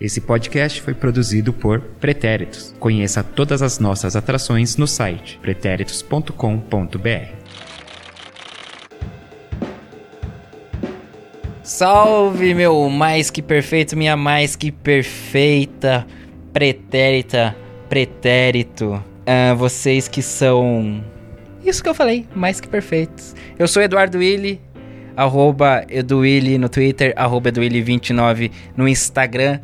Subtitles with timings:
[0.00, 2.74] Esse podcast foi produzido por Pretéritos.
[2.78, 6.30] Conheça todas as nossas atrações no site pretéritos.com.br.
[11.62, 16.06] Salve, meu mais que perfeito, minha mais que perfeita
[16.56, 17.54] pretérita,
[17.86, 19.04] pretérito.
[19.26, 21.04] Ah, vocês que são.
[21.62, 23.34] Isso que eu falei, mais que perfeitos.
[23.58, 24.58] Eu sou Eduardo Willi,
[25.14, 25.84] arroba
[26.58, 29.60] no Twitter, arroba Eduwilli29 no Instagram.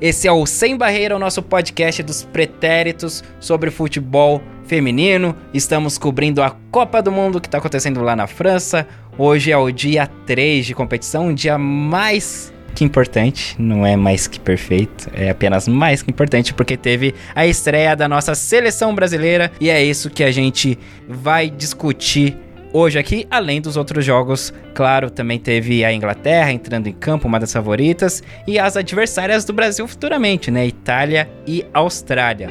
[0.00, 5.36] Esse é o Sem Barreira, o nosso podcast dos pretéritos sobre futebol feminino.
[5.52, 8.88] Estamos cobrindo a Copa do Mundo que está acontecendo lá na França.
[9.18, 14.26] Hoje é o dia 3 de competição, um dia mais que importante, não é mais
[14.26, 19.50] que perfeito, é apenas mais que importante porque teve a estreia da nossa seleção brasileira
[19.60, 22.38] e é isso que a gente vai discutir
[22.72, 24.52] hoje aqui, além dos outros jogos.
[24.74, 29.52] Claro, também teve a Inglaterra entrando em campo, uma das favoritas, e as adversárias do
[29.52, 30.66] Brasil futuramente, né?
[30.66, 32.48] Itália e Austrália.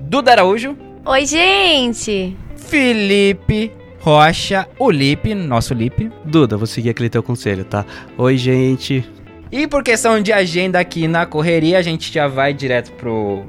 [0.00, 0.76] Duda Araújo.
[1.04, 2.36] Oi, gente!
[2.56, 6.10] Felipe Rocha, o Lipe, nosso Lipe.
[6.24, 7.84] Duda, vou seguir aquele teu conselho, tá?
[8.16, 9.04] Oi, gente.
[9.52, 13.44] E por questão de agenda aqui na correria, a gente já vai direto pro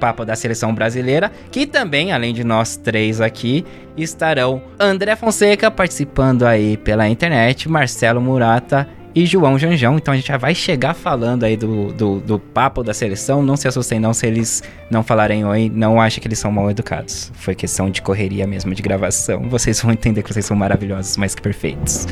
[0.00, 3.64] papo da seleção brasileira, que também, além de nós três aqui,
[3.96, 9.96] estarão André Fonseca participando aí pela internet, Marcelo Murata e João Janjão.
[9.96, 13.42] Então a gente já vai chegar falando aí do, do, do, papo da seleção.
[13.42, 16.70] Não se assustem não se eles não falarem oi, não acho que eles são mal
[16.70, 17.30] educados.
[17.34, 19.48] Foi questão de correria mesmo, de gravação.
[19.48, 22.06] Vocês vão entender que vocês são maravilhosos, mais que perfeitos.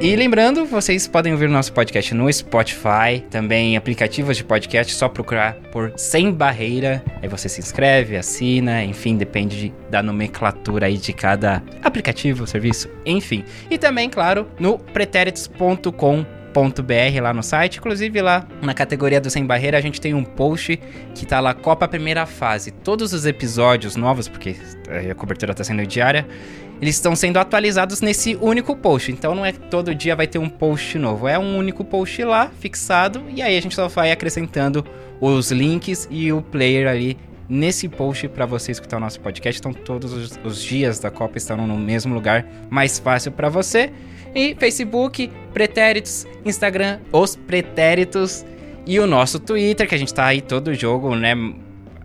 [0.00, 5.08] E lembrando, vocês podem ouvir o nosso podcast no Spotify, também aplicativos de podcast, só
[5.08, 7.02] procurar por Sem Barreira.
[7.20, 12.88] Aí você se inscreve, assina, enfim, depende de, da nomenclatura aí de cada aplicativo, serviço,
[13.04, 13.44] enfim.
[13.68, 16.24] E também, claro, no pretéritos.com
[16.84, 17.78] br lá no site.
[17.78, 20.78] Inclusive lá na categoria do Sem Barreira a gente tem um post
[21.14, 22.70] que tá lá Copa Primeira Fase.
[22.70, 24.56] Todos os episódios novos, porque
[25.10, 26.26] a cobertura tá sendo diária,
[26.80, 29.10] eles estão sendo atualizados nesse único post.
[29.10, 32.50] Então não é todo dia vai ter um post novo, é um único post lá
[32.60, 34.84] fixado e aí a gente só vai acrescentando
[35.20, 37.18] os links e o player ali
[37.48, 39.58] nesse post para você escutar o nosso podcast.
[39.58, 43.90] Então todos os, os, dias da Copa estão no mesmo lugar, mais fácil para você.
[44.34, 48.44] E Facebook, Pretéritos, Instagram, Os Pretéritos
[48.86, 51.34] e o nosso Twitter, que a gente tá aí todo jogo, né?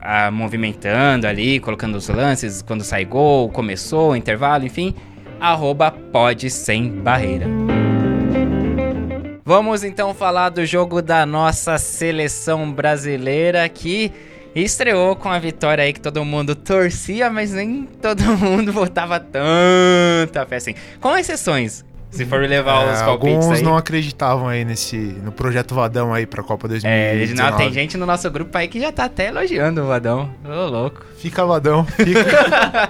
[0.04, 4.94] A, movimentando ali, colocando os lances, quando sai gol, começou, intervalo, enfim.
[5.40, 7.48] Arroba pode sem barreira.
[9.46, 14.12] Vamos então falar do jogo da nossa seleção brasileira que
[14.56, 20.46] estreou com a vitória aí que todo mundo torcia, mas nem todo mundo botava tanta
[20.46, 20.76] fé assim.
[21.00, 23.64] Com exceções, se for levar é, os palpites Alguns aí.
[23.64, 27.34] não acreditavam aí nesse, no projeto Vadão aí pra Copa 2019.
[27.34, 30.30] É, não, tem gente no nosso grupo aí que já tá até elogiando o Vadão.
[30.46, 31.04] Ô, louco.
[31.18, 32.90] Fica Vadão, fica.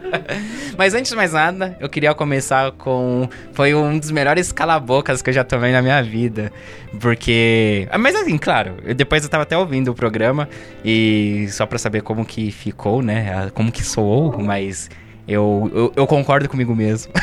[0.76, 3.28] Mas antes de mais nada, eu queria começar com...
[3.52, 6.50] Foi um dos melhores calabocas que eu já tomei na minha vida.
[6.98, 7.86] Porque...
[7.90, 10.48] Ah, mas assim, claro, eu, depois eu tava até ouvindo o programa
[10.84, 13.50] e só pra saber como que ficou, né?
[13.54, 14.88] Como que soou, mas...
[15.30, 17.12] Eu, eu, eu concordo comigo mesmo.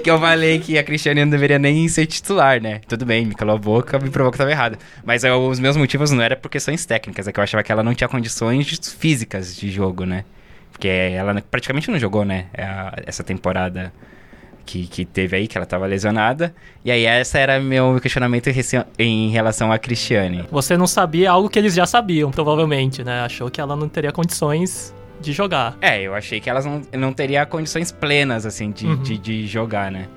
[0.00, 2.80] que eu falei que a Cristiane não deveria nem ser titular, né?
[2.86, 4.78] Tudo bem, me calou a boca, me provou que eu tava errado.
[5.04, 7.72] Mas eu, os meus motivos não eram por questões técnicas, é que eu achava que
[7.72, 10.24] ela não tinha condições físicas de jogo, né?
[10.70, 12.46] Porque ela praticamente não jogou, né?
[12.54, 13.92] É essa temporada
[14.64, 16.54] que, que teve aí, que ela tava lesionada.
[16.84, 18.50] E aí, essa era meu questionamento
[19.00, 20.44] em relação a Cristiane.
[20.48, 23.22] Você não sabia algo que eles já sabiam, provavelmente, né?
[23.22, 25.76] Achou que ela não teria condições de jogar.
[25.80, 29.02] É, eu achei que elas não, não teriam condições plenas, assim, de, uhum.
[29.02, 30.08] de, de, jogar, né?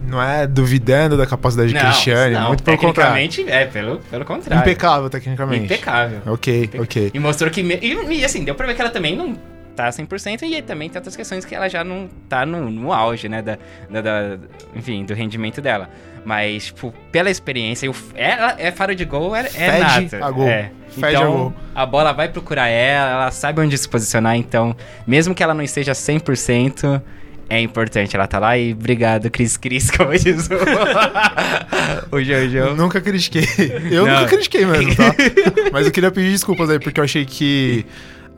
[0.00, 3.30] Não é duvidando da capacidade de Cristiane, não, muito pelo contrário.
[3.48, 4.62] é, pelo, pelo contrário.
[4.62, 5.64] Impecável, tecnicamente.
[5.64, 6.20] Impecável.
[6.26, 7.10] Ok, ok.
[7.12, 7.60] E mostrou que...
[7.60, 9.36] E, e, assim, deu pra ver que ela também não
[9.74, 13.28] tá 100% e também tem outras questões que ela já não tá no, no auge,
[13.28, 14.38] né, da, da, da,
[14.74, 15.88] enfim, do rendimento dela.
[16.28, 20.26] Mas, tipo, pela experiência, ela é faro de gol, é, é nada.
[20.26, 20.46] A gol.
[20.46, 20.70] É.
[20.94, 24.76] então, a, a bola vai procurar ela, ela sabe onde se posicionar, então,
[25.06, 27.00] mesmo que ela não esteja 100%,
[27.48, 32.76] é importante ela tá lá e obrigado, Cris Cris, como diz o, o Jojo.
[32.76, 33.46] Nunca critiquei.
[33.90, 34.12] Eu não.
[34.12, 35.14] nunca critiquei mesmo, tá?
[35.72, 37.86] Mas eu queria pedir desculpas aí, porque eu achei que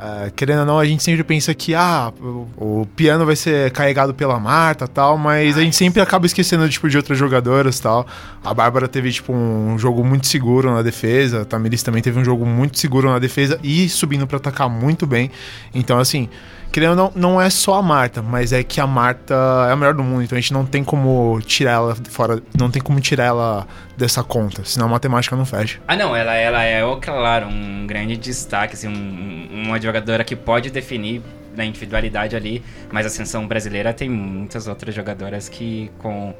[0.01, 3.71] Uh, querendo ou não, a gente sempre pensa que ah, o, o piano vai ser
[3.71, 8.07] carregado pela Marta tal, mas a gente sempre acaba esquecendo tipo, de outras jogadoras tal.
[8.43, 12.25] A Bárbara teve tipo, um jogo muito seguro na defesa, a Tamiris também teve um
[12.25, 15.31] jogo muito seguro na defesa e subindo para atacar muito bem.
[15.75, 16.31] Então, assim,
[16.71, 19.35] querendo não, não é só a Marta, mas é que a Marta
[19.69, 22.71] é a melhor do mundo, então a gente não tem como tirar ela fora, não
[22.71, 25.81] tem como tirar ela dessa conta, senão a matemática não fecha.
[25.87, 30.71] Ah, não, ela, ela é, claro, um grande destaque, assim, um, uma jogadora que pode
[30.71, 31.23] definir
[31.55, 36.35] na individualidade ali, mas a seleção brasileira tem muitas outras jogadoras que com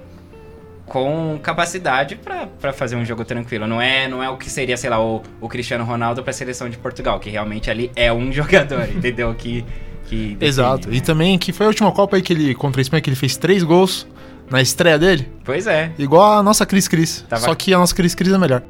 [0.87, 3.65] com capacidade para fazer um jogo tranquilo.
[3.65, 6.35] Não é, não é o que seria, sei lá, o, o Cristiano Ronaldo para a
[6.35, 9.33] seleção de Portugal, que realmente ali é um jogador, entendeu?
[9.33, 9.65] Que
[10.11, 10.35] que.
[10.35, 10.89] Define, Exato.
[10.89, 10.97] Né?
[10.97, 13.17] E também que foi a última Copa aí que ele, contra a Espanha, que ele
[13.17, 14.07] fez três gols
[14.51, 15.29] na estreia dele.
[15.45, 15.93] Pois é.
[15.99, 17.25] Igual a nossa Cris Cris.
[17.29, 17.43] Tava...
[17.43, 18.63] Só que a nossa Cris Cris é melhor.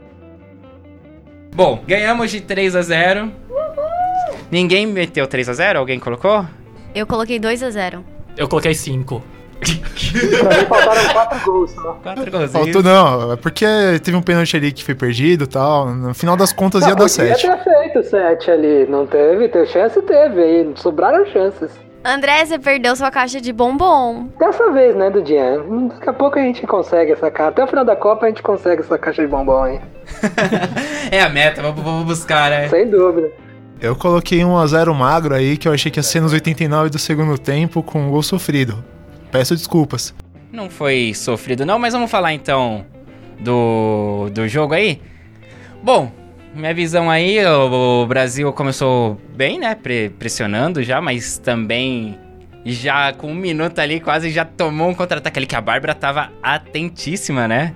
[1.54, 3.32] Bom, ganhamos de 3 a 0
[4.52, 6.46] Ninguém meteu 3 a 0 Alguém colocou?
[6.94, 8.04] Eu coloquei 2 a 0
[8.36, 9.20] Eu coloquei 5
[9.60, 11.92] pra mim faltaram quatro gols só.
[12.02, 12.52] Quatro gols.
[12.52, 13.66] Faltou não, é porque
[14.02, 15.90] teve um pênalti ali que foi perdido e tal.
[15.90, 17.46] No final das contas não, ia dar sete.
[17.46, 19.48] Ia ter feito sete ali, não teve?
[19.48, 20.72] Teve chance, teve aí.
[20.76, 21.70] Sobraram chances.
[22.02, 24.28] André, você perdeu sua caixa de bombom.
[24.38, 25.58] Dessa vez, né, Dudinha?
[25.90, 27.50] Daqui a pouco a gente consegue essa caixa.
[27.50, 29.80] Até o final da Copa a gente consegue essa caixa de bombom aí.
[31.12, 32.68] é a meta, vamos, vamos buscar, né?
[32.68, 33.30] Sem dúvida.
[33.82, 36.88] Eu coloquei um a 0 magro aí, que eu achei que ia ser nos 89
[36.88, 38.82] do segundo tempo, com um gol sofrido.
[39.30, 40.14] Peço desculpas.
[40.52, 42.84] Não foi sofrido não, mas vamos falar então
[43.38, 45.00] do, do jogo aí.
[45.82, 46.12] Bom,
[46.54, 49.74] minha visão aí, o, o Brasil começou bem, né?
[49.74, 52.18] Pre pressionando já, mas também
[52.64, 56.30] já com um minuto ali quase já tomou um contra-ataque ali que a Bárbara tava
[56.42, 57.74] atentíssima, né?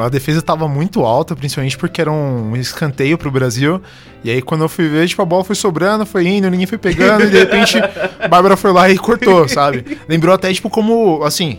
[0.00, 3.80] A defesa tava muito alta, principalmente porque era um escanteio pro Brasil.
[4.22, 6.78] E aí quando eu fui ver, tipo, a bola foi sobrando, foi indo, ninguém foi
[6.78, 7.78] pegando, e de repente
[8.20, 9.98] a Bárbara foi lá e cortou, sabe?
[10.08, 11.58] Lembrou até, tipo, como, assim,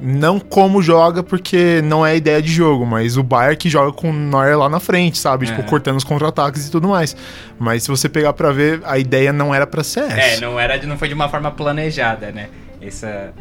[0.00, 4.10] não como joga, porque não é ideia de jogo, mas o Bayern que joga com
[4.10, 5.46] o Neuer lá na frente, sabe?
[5.46, 7.14] Tipo, cortando os contra-ataques e tudo mais.
[7.58, 10.20] Mas se você pegar para ver, a ideia não era para ser essa.
[10.20, 12.48] É, não, era, não foi de uma forma planejada, né?
[12.80, 13.32] Essa,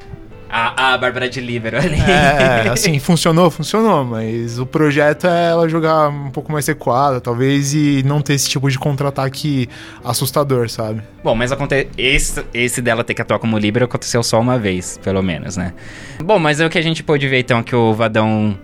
[0.50, 2.00] a, a Bárbara de Libero ali.
[2.00, 7.74] É, assim, funcionou, funcionou, mas o projeto é ela jogar um pouco mais recuada, talvez,
[7.74, 9.70] e não ter esse tipo de contra-ataque
[10.04, 11.02] assustador, sabe?
[11.24, 11.88] Bom, mas acontece.
[11.98, 15.74] Esse, esse dela ter que atuar como Libero aconteceu só uma vez, pelo menos, né?
[16.24, 18.58] Bom, mas é o que a gente pôde ver então que o Vadão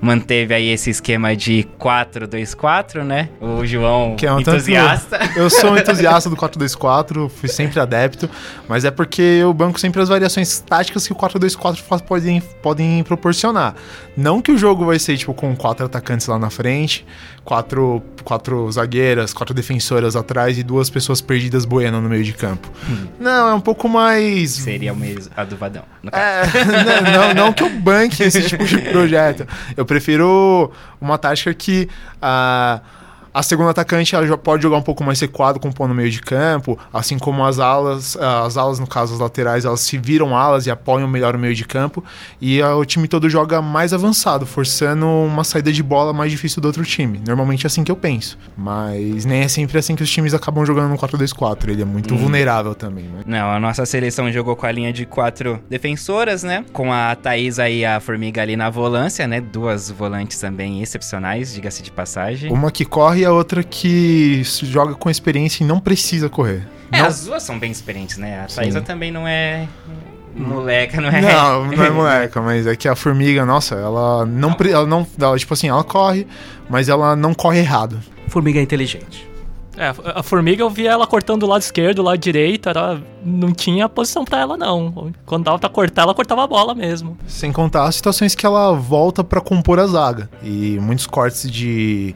[0.00, 3.28] manteve aí esse esquema de 4-2-4, né?
[3.40, 5.18] O João, que é um entusiasta.
[5.18, 8.28] Tanto, eu sou um entusiasta do 4-2-4, fui sempre adepto,
[8.68, 13.74] mas é porque eu banco sempre as variações táticas que o 4-2-4 podem, podem proporcionar.
[14.16, 17.06] Não que o jogo vai ser, tipo, com quatro atacantes lá na frente,
[17.44, 22.70] quatro, quatro zagueiras, quatro defensoras atrás e duas pessoas perdidas boiando no meio de campo.
[22.88, 23.06] Hum.
[23.18, 24.50] Não, é um pouco mais...
[24.50, 26.42] Seria o mesmo, a do Vadão, é,
[27.04, 29.46] não, não, não que eu banque esse tipo de projeto.
[29.76, 30.70] Eu prefiro
[31.00, 31.88] uma tática que.
[32.22, 32.99] Uh,
[33.32, 36.10] a segunda atacante ela pode jogar um pouco mais recuado com o pão no meio
[36.10, 40.36] de campo, assim como as alas, as alas no caso as laterais, elas se viram
[40.36, 42.04] alas e apoiam melhor o meio de campo,
[42.40, 46.66] e o time todo joga mais avançado, forçando uma saída de bola mais difícil do
[46.66, 47.20] outro time.
[47.26, 50.64] Normalmente é assim que eu penso, mas nem é sempre assim que os times acabam
[50.64, 52.18] jogando no 4-2-4, ele é muito hum.
[52.18, 53.22] vulnerável também, né?
[53.26, 56.64] Não, a nossa seleção jogou com a linha de quatro defensoras, né?
[56.72, 59.40] Com a Thaís aí, a Formiga ali na volância, né?
[59.40, 62.52] Duas volantes também excepcionais, diga-se de passagem.
[62.52, 66.66] Uma que corre e a outra que joga com experiência e não precisa correr.
[66.90, 67.06] É, não...
[67.06, 68.44] as duas são bem experientes, né?
[68.44, 69.68] A Thaisa também não é
[70.34, 71.20] moleca, não é?
[71.20, 75.38] Não, não é moleca, mas é que a formiga, nossa, ela não, ela não, ela,
[75.38, 76.26] tipo assim, ela corre,
[76.68, 78.00] mas ela não corre errado.
[78.28, 79.28] Formiga é inteligente.
[79.76, 83.52] É, a formiga eu via ela cortando do lado esquerdo, do lado direito, era, não
[83.52, 85.12] tinha posição para ela não.
[85.24, 87.16] Quando dava pra cortar, ela cortava a bola mesmo.
[87.26, 90.28] Sem contar as situações que ela volta para compor a zaga.
[90.42, 92.14] E muitos cortes de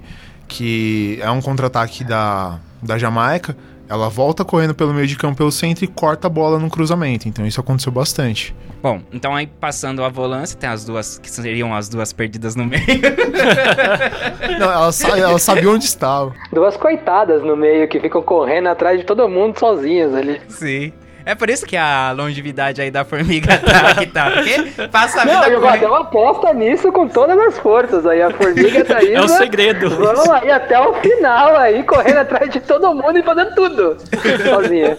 [0.54, 3.56] que é um contra-ataque da, da Jamaica.
[3.88, 7.28] Ela volta correndo pelo meio de campo pelo centro e corta a bola no cruzamento.
[7.28, 8.54] Então isso aconteceu bastante.
[8.80, 12.64] Bom, então aí passando a volância, tem as duas que seriam as duas perdidas no
[12.64, 12.84] meio.
[14.58, 16.32] Não, ela, ela sabia onde estava.
[16.52, 20.40] Duas coitadas no meio que ficam correndo atrás de todo mundo sozinhas ali.
[20.49, 20.92] Sim.
[21.26, 24.30] É por isso que a longevidade aí da formiga tá que tá.
[24.30, 28.20] Porque passa a vida Não, eu aposta nisso com todas as forças aí.
[28.20, 29.12] A formiga tá aí.
[29.14, 29.88] é o segredo.
[29.90, 33.96] Vamos aí até o final aí, correndo atrás de todo mundo e fazendo tudo.
[34.44, 34.98] sozinha.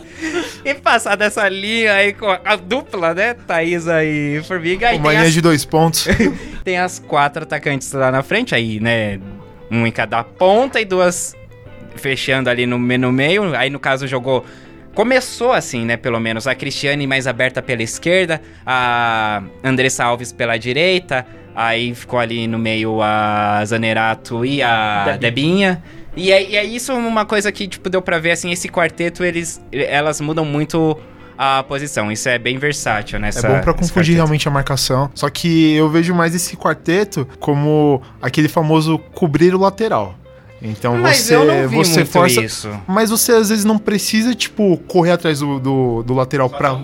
[0.64, 3.36] E passar dessa linha aí com a dupla, né?
[3.36, 4.92] Thaisa e Formiga.
[4.94, 5.34] Uma linha as...
[5.34, 6.08] de dois pontos.
[6.64, 9.20] tem as quatro atacantes lá na frente aí, né?
[9.70, 11.36] Um em cada ponta e duas
[11.96, 13.56] fechando ali no, no meio.
[13.56, 14.44] Aí, no caso, jogou.
[14.96, 15.98] Começou assim, né?
[15.98, 16.48] Pelo menos.
[16.48, 21.26] A Cristiane mais aberta pela esquerda, a Andressa Alves pela direita.
[21.54, 25.84] Aí ficou ali no meio a Zanerato e a Debinha.
[26.16, 29.24] E é, e é isso uma coisa que, tipo, deu pra ver, assim, esse quarteto,
[29.24, 30.98] eles, elas mudam muito
[31.38, 32.12] a posição.
[32.12, 35.10] Isso é bem versátil nessa É bom pra confundir realmente a marcação.
[35.14, 40.16] Só que eu vejo mais esse quarteto como aquele famoso cobrir o lateral.
[40.62, 42.42] Então Mas você, eu não vi você muito força.
[42.42, 42.70] isso.
[42.88, 46.80] Mas você às vezes não precisa, tipo, correr atrás do, do, do lateral pra.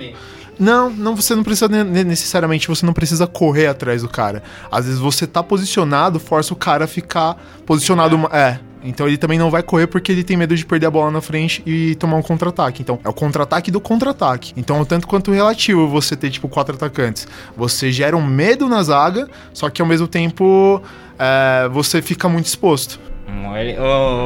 [0.60, 4.44] Não, não, você não precisa ne- ne- necessariamente, você não precisa correr atrás do cara.
[4.72, 7.36] Às vezes você tá posicionado, força o cara a ficar
[7.66, 8.18] posicionado.
[8.18, 8.60] ma- É.
[8.84, 11.22] Então ele também não vai correr porque ele tem medo de perder a bola na
[11.22, 12.82] frente e tomar um contra-ataque.
[12.82, 14.54] Então é o contra-ataque do contra-ataque.
[14.58, 17.28] Então é tanto quanto relativo você ter, tipo, quatro atacantes.
[17.56, 20.82] Você gera um medo na zaga, só que ao mesmo tempo
[21.18, 23.00] é, você fica muito exposto.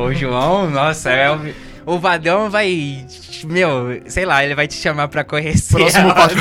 [0.08, 1.40] O, João, nossa, é o,
[1.96, 3.06] o Vadão vai.
[3.46, 5.76] Meu, sei lá, ele vai te chamar pra conhecer.
[5.78, 6.36] Próximo passo.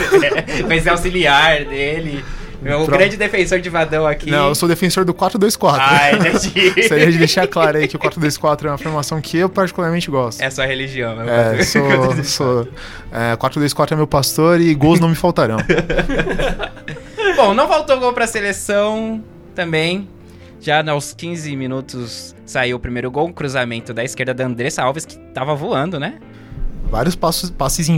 [0.67, 2.25] vai ser auxiliar dele.
[2.63, 4.31] O Pro- grande defensor de Vadão aqui.
[4.31, 5.77] Não, eu sou defensor do 4-2-4.
[5.79, 6.71] Ah, entendi.
[6.71, 10.41] Gostaria de deixar claro aí que o 4-2-4 é uma formação que eu particularmente gosto.
[10.41, 11.83] É sua religião, meu É, sou.
[12.25, 12.69] sou
[13.13, 15.59] é, 4-2-4 é meu pastor e gols não me faltarão.
[17.37, 19.23] Bom, não faltou gol pra seleção
[19.55, 20.09] também.
[20.61, 25.05] Já aos 15 minutos saiu o primeiro gol, um cruzamento da esquerda da Andressa Alves,
[25.05, 26.19] que tava voando, né?
[26.91, 27.89] Vários passos, passes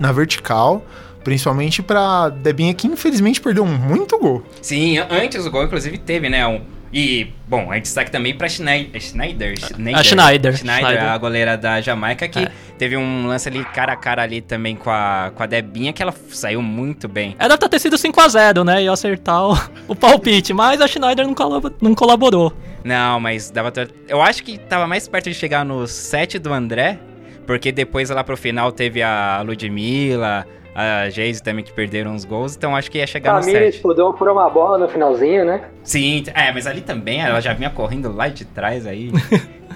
[0.00, 0.84] na vertical,
[1.24, 4.42] principalmente pra Debinha, que infelizmente perdeu muito gol.
[4.62, 6.46] Sim, antes do gol, inclusive, teve, né?
[6.46, 6.60] Um,
[6.92, 9.02] e, bom, a gente destaque também pra Schneider.
[9.02, 9.58] Schneider?
[9.58, 11.10] Schneider, A Schneider, Schneider, Schneider.
[11.10, 12.50] a goleira da Jamaica, que É.
[12.78, 16.00] teve um lance ali cara a cara ali também com a, com a Debinha, que
[16.00, 17.34] ela saiu muito bem.
[17.38, 18.84] Era pra ter sido 5x0, né?
[18.84, 19.58] E acertar o,
[19.88, 22.52] o palpite, mas a Schneider não, colab- não colaborou.
[22.86, 23.72] Não, mas dava.
[24.08, 27.00] Eu acho que tava mais perto de chegar no 7 do André,
[27.44, 32.54] porque depois lá pro final teve a Ludmilla, a Geise também que perderam os gols,
[32.54, 33.82] então acho que ia chegar no Família 7.
[33.82, 35.64] pudou por uma bola no finalzinho, né?
[35.82, 39.10] Sim, é, mas ali também ela já vinha correndo lá de trás aí.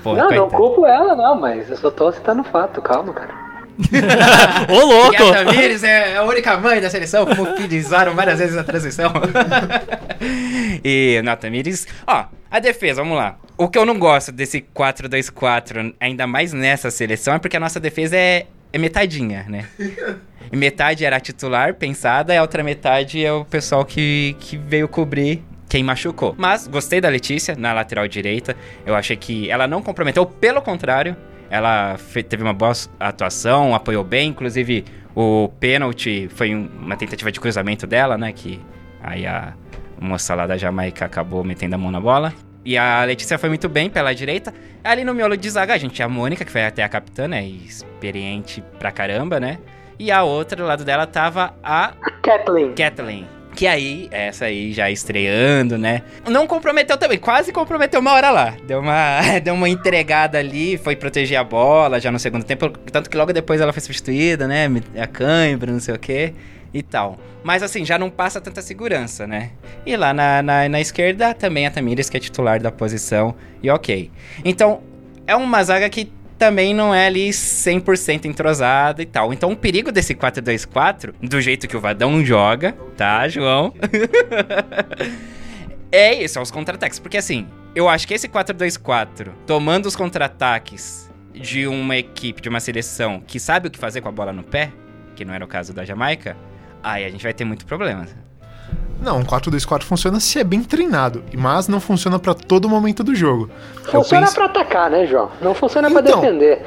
[0.02, 0.56] Não, não coitada.
[0.56, 3.49] culpo ela, não, mas eu só tô citando fato, calma, cara.
[4.68, 5.22] Ô, E louco!
[5.32, 9.12] a Tamires é a única mãe da seleção, como frisaram várias vezes na transição.
[10.84, 11.86] e na Tamires.
[12.06, 13.36] Ó, a defesa, vamos lá.
[13.56, 17.78] O que eu não gosto desse 4-2-4, ainda mais nessa seleção, é porque a nossa
[17.78, 19.66] defesa é, é metadinha, né?
[20.52, 25.42] Metade era titular, pensada, e a outra metade é o pessoal que, que veio cobrir
[25.68, 26.34] quem machucou.
[26.36, 28.56] Mas gostei da Letícia na lateral direita.
[28.84, 31.16] Eu achei que ela não comprometeu, pelo contrário,
[31.50, 31.96] ela
[32.28, 37.86] teve uma boa atuação, apoiou bem, inclusive o pênalti foi um- uma tentativa de cruzamento
[37.86, 38.32] dela, né?
[38.32, 38.60] Que
[39.02, 39.54] aí a
[40.00, 42.32] moça lá da Jamaica acabou metendo a mão na bola.
[42.64, 44.52] E a Letícia foi muito bem pela direita.
[44.84, 47.26] Ali no miolo de zaga, a gente tinha a Mônica, que foi até a capitã,
[47.26, 47.42] né?
[47.44, 49.58] Experiente pra caramba, né?
[49.98, 51.92] E a outra do lado dela tava a
[52.22, 52.72] Kathleen.
[52.74, 53.26] Kathleen.
[53.54, 56.02] Que aí, essa aí já estreando, né?
[56.28, 58.54] Não comprometeu também, quase comprometeu uma hora lá.
[58.66, 62.68] Deu uma, deu uma entregada ali, foi proteger a bola já no segundo tempo.
[62.68, 64.66] Tanto que logo depois ela foi substituída, né?
[64.98, 66.32] A cãibra, não sei o quê
[66.72, 67.18] e tal.
[67.42, 69.50] Mas assim, já não passa tanta segurança, né?
[69.84, 73.70] E lá na, na, na esquerda também a Tamires, que é titular da posição, e
[73.70, 74.10] ok.
[74.44, 74.80] Então,
[75.26, 79.30] é uma zaga que também não é ali 100% entrosada e tal.
[79.30, 83.74] Então, o perigo desse 4-2-4, do jeito que o Vadão joga, tá, João?
[85.92, 86.98] é isso, é os contra-ataques.
[86.98, 92.58] Porque assim, eu acho que esse 4-2-4, tomando os contra-ataques de uma equipe, de uma
[92.58, 94.72] seleção que sabe o que fazer com a bola no pé,
[95.14, 96.38] que não era o caso da Jamaica,
[96.82, 98.06] aí a gente vai ter muito problema.
[99.02, 103.14] Não, um 4-2-4 funciona se é bem treinado, mas não funciona pra todo momento do
[103.14, 103.48] jogo.
[103.90, 105.30] Funciona penso- pra atacar, né, João?
[105.40, 106.20] Não funciona pra Então.
[106.20, 106.62] defender.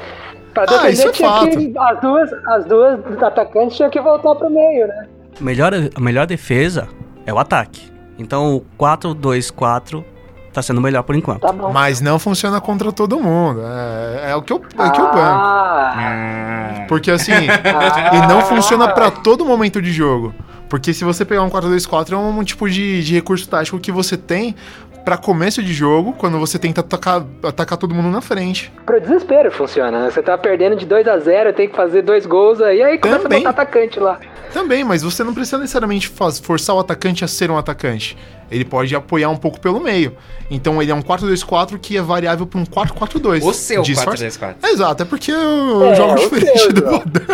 [0.52, 1.48] Pra Ah, defender isso é fato.
[1.50, 1.72] que.
[1.78, 5.06] As duas, as duas atacantes tinham que voltar pro meio, né?
[5.40, 6.88] Melhor, a melhor defesa
[7.24, 7.92] é o ataque.
[8.18, 10.04] Então o 4-2-4
[10.52, 11.40] tá sendo melhor por enquanto.
[11.40, 11.72] Tá bom.
[11.72, 13.60] Mas não funciona contra todo mundo.
[13.64, 15.18] É, é o que eu, é o que eu banco.
[15.18, 18.14] Ah, Ah, Porque assim, Ah.
[18.14, 20.34] e não funciona pra todo momento de jogo.
[20.74, 24.16] Porque se você pegar um 4-2-4 é um tipo de, de recurso tático que você
[24.16, 24.56] tem
[25.04, 28.72] pra começo de jogo, quando você tenta atacar, atacar todo mundo na frente.
[28.84, 30.02] pro desespero funciona.
[30.02, 30.10] né?
[30.10, 33.22] Você tá perdendo de 2 a 0 tem que fazer dois gols aí, aí começa
[33.22, 33.38] Também.
[33.46, 34.18] a botar atacante lá.
[34.52, 38.16] Também, mas você não precisa necessariamente forçar o atacante a ser um atacante.
[38.54, 40.12] Ele pode apoiar um pouco pelo meio.
[40.50, 43.42] Então ele é um 4-2-4 que é variável para um 4-4-2.
[43.42, 44.54] O seu Disfarça- 4-2-4.
[44.70, 46.80] Exato, é porque eu É, jogo diferente seu, do.
[46.82, 47.26] Vadão.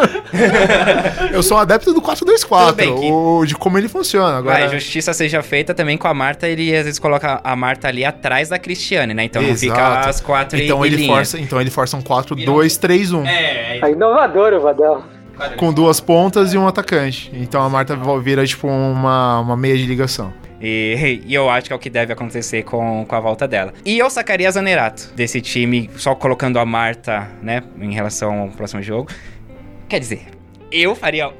[1.33, 4.39] eu sou um adepto do Tudo 4-2-4, bem, que- o- de como ele funciona.
[4.39, 7.89] Agora, Vai, justiça seja feita também com a Marta, ele às vezes coloca a Marta
[7.89, 9.25] ali atrás da Cristiane, né?
[9.25, 10.09] Então não fica Exato.
[10.09, 11.15] as quatro em- então em ele linha.
[11.15, 13.27] força, então ele força um 4-2-3-1.
[13.27, 15.03] É, É inovador o Vadão.
[15.57, 17.31] Com duas pontas e um atacante.
[17.33, 20.33] Então a Marta vira tipo uma, uma meia de ligação.
[20.61, 23.73] E, e eu acho que é o que deve acontecer com, com a volta dela.
[23.85, 28.49] E eu sacaria a Zanerato desse time, só colocando a Marta, né, em relação ao
[28.49, 29.11] próximo jogo.
[29.89, 30.23] Quer dizer,
[30.71, 31.33] eu faria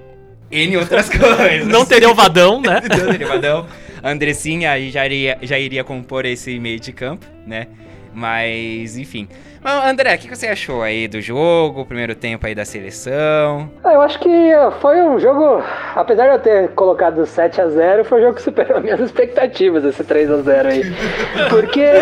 [0.51, 1.67] N outras coisas.
[1.67, 2.81] Não teria o Vadão, né?
[2.89, 3.67] Não teria Vadão.
[4.03, 7.67] Andressinha aí já iria, já iria compor esse meio de campo, né?
[8.13, 9.29] Mas, enfim.
[9.63, 13.71] Mas, André, o que você achou aí do jogo, primeiro tempo aí da seleção?
[13.85, 14.29] Ah, Eu acho que
[14.81, 15.63] foi um jogo,
[15.95, 19.85] apesar de eu ter colocado 7 a 0 foi um jogo que superou minhas expectativas,
[19.85, 20.83] esse 3 a 0 aí.
[21.51, 21.81] Porque.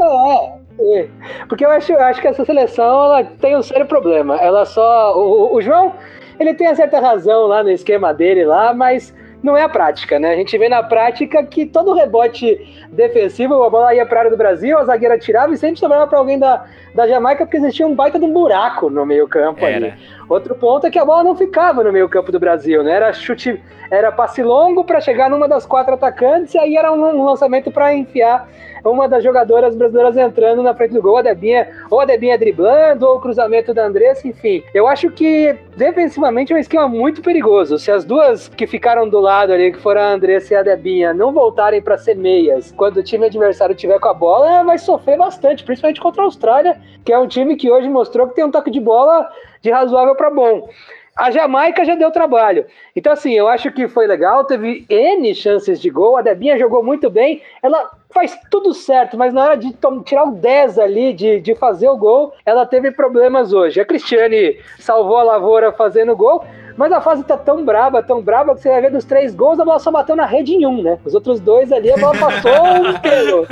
[0.00, 1.08] é, é.
[1.48, 4.36] Porque eu acho, eu acho que essa seleção ela tem um sério problema.
[4.36, 5.16] Ela só.
[5.16, 5.92] O, o João,
[6.38, 9.14] ele tem a certa razão lá no esquema dele lá, mas
[9.46, 10.32] não é a prática, né?
[10.32, 12.58] A gente vê na prática que todo rebote
[12.90, 16.18] defensivo, a bola ia para área do Brasil, a zagueira tirava e sempre sobrava para
[16.18, 19.94] alguém da, da Jamaica, porque existia um baita de um buraco no meio-campo ali.
[20.28, 22.92] Outro ponto é que a bola não ficava no meio-campo do Brasil, né?
[22.92, 27.00] Era chute, era passe longo para chegar numa das quatro atacantes e aí era um,
[27.00, 28.48] um lançamento para enfiar
[28.84, 33.06] uma das jogadoras brasileiras entrando na frente do gol, a Debinha, ou a Debinha driblando,
[33.06, 34.62] ou o cruzamento da Andressa, enfim.
[34.74, 37.78] Eu acho que defensivamente é um esquema muito perigoso.
[37.78, 41.12] Se as duas que ficaram do lado ali, que foram a Andressa e a Debinha,
[41.12, 45.18] não voltarem para ser meias quando o time adversário tiver com a bola, vai sofrer
[45.18, 48.50] bastante, principalmente contra a Austrália, que é um time que hoje mostrou que tem um
[48.50, 49.28] toque de bola
[49.62, 50.68] de razoável para bom.
[51.16, 52.66] A Jamaica já deu trabalho.
[52.94, 56.18] Então, assim, eu acho que foi legal, teve N chances de gol.
[56.18, 57.40] A Debinha jogou muito bem.
[57.62, 61.86] Ela faz tudo certo, mas na hora de tirar o 10 ali, de, de fazer
[61.86, 63.78] o gol, ela teve problemas hoje.
[63.78, 66.42] A Cristiane salvou a lavoura fazendo gol.
[66.78, 69.58] Mas a fase tá tão braba, tão braba, que você vai ver dos três gols,
[69.58, 70.98] a bola só bateu na rede em um, né?
[71.06, 73.46] Os outros dois ali, a bola passou um pelo.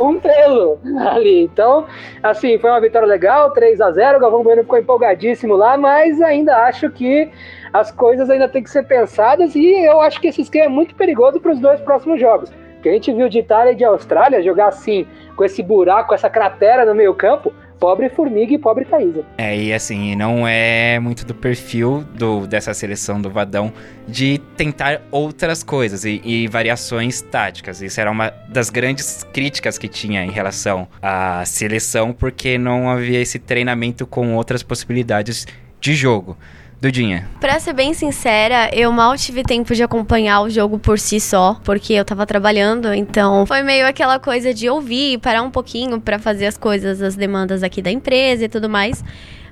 [0.00, 0.78] Um pelo
[1.10, 1.42] ali.
[1.42, 1.84] Então,
[2.22, 6.22] assim, foi uma vitória legal, 3 a 0 O Galvão Bueno ficou empolgadíssimo lá, mas
[6.22, 7.30] ainda acho que
[7.70, 10.94] as coisas ainda têm que ser pensadas e eu acho que esse esquema é muito
[10.94, 12.50] perigoso para os dois próximos jogos.
[12.88, 16.30] Porque a gente viu de Itália e de Austrália jogar assim, com esse buraco, essa
[16.30, 19.24] cratera no meio campo, pobre Formiga e pobre Thaísa.
[19.36, 23.70] É, e assim, não é muito do perfil do, dessa seleção do Vadão
[24.06, 27.82] de tentar outras coisas e, e variações táticas.
[27.82, 33.20] Isso era uma das grandes críticas que tinha em relação à seleção, porque não havia
[33.20, 35.46] esse treinamento com outras possibilidades
[35.78, 36.38] de jogo.
[36.80, 37.28] Dudinha.
[37.40, 41.60] Pra ser bem sincera, eu mal tive tempo de acompanhar o jogo por si só,
[41.64, 46.20] porque eu tava trabalhando, então foi meio aquela coisa de ouvir, parar um pouquinho pra
[46.20, 49.02] fazer as coisas, as demandas aqui da empresa e tudo mais.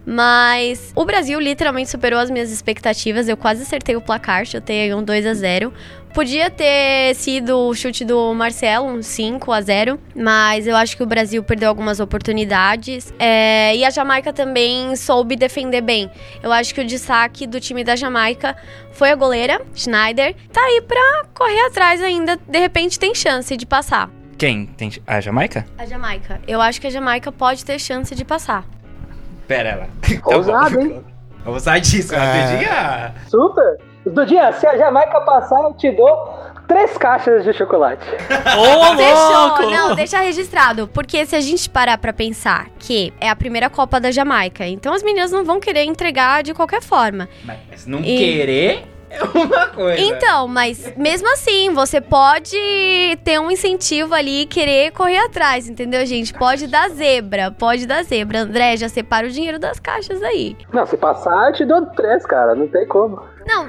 [0.08, 3.28] Mas o Brasil literalmente superou as minhas expectativas.
[3.28, 5.72] Eu quase acertei o placar, chutei um 2 a 0
[6.16, 11.02] Podia ter sido o chute do Marcelo, um 5 a 0 mas eu acho que
[11.02, 13.12] o Brasil perdeu algumas oportunidades.
[13.18, 16.10] É, e a Jamaica também soube defender bem.
[16.42, 18.56] Eu acho que o destaque do time da Jamaica
[18.92, 20.34] foi a goleira, Schneider.
[20.50, 22.38] Tá aí pra correr atrás ainda.
[22.48, 24.08] De repente tem chance de passar.
[24.38, 24.64] Quem?
[24.68, 25.66] Tem a Jamaica?
[25.76, 26.40] A Jamaica.
[26.48, 28.64] Eu acho que a Jamaica pode ter chance de passar.
[29.46, 29.88] Pera ela.
[30.24, 31.04] Ousado, hein?
[31.44, 32.18] Ousadíssimo.
[32.18, 33.12] É.
[33.28, 33.85] Super!
[34.06, 36.34] Dudinha, se a Jamaica passar, eu te dou
[36.68, 38.06] três caixas de chocolate.
[38.58, 39.38] Ô, Fechou!
[39.48, 39.62] louco!
[39.70, 40.88] Não, deixa registrado.
[40.88, 44.92] Porque se a gente parar pra pensar que é a primeira Copa da Jamaica, então
[44.92, 47.28] as meninas não vão querer entregar de qualquer forma.
[47.44, 50.00] Mas não E- querer é uma coisa.
[50.00, 52.56] Então, mas mesmo assim, você pode
[53.24, 56.32] ter um incentivo ali e querer correr atrás, entendeu, gente?
[56.34, 58.40] Pode dar zebra, pode dar zebra.
[58.40, 60.56] André, já separa o dinheiro das caixas aí.
[60.72, 62.54] Não, se passar, eu te dou três, cara.
[62.54, 63.22] Não tem como.
[63.46, 63.68] Não,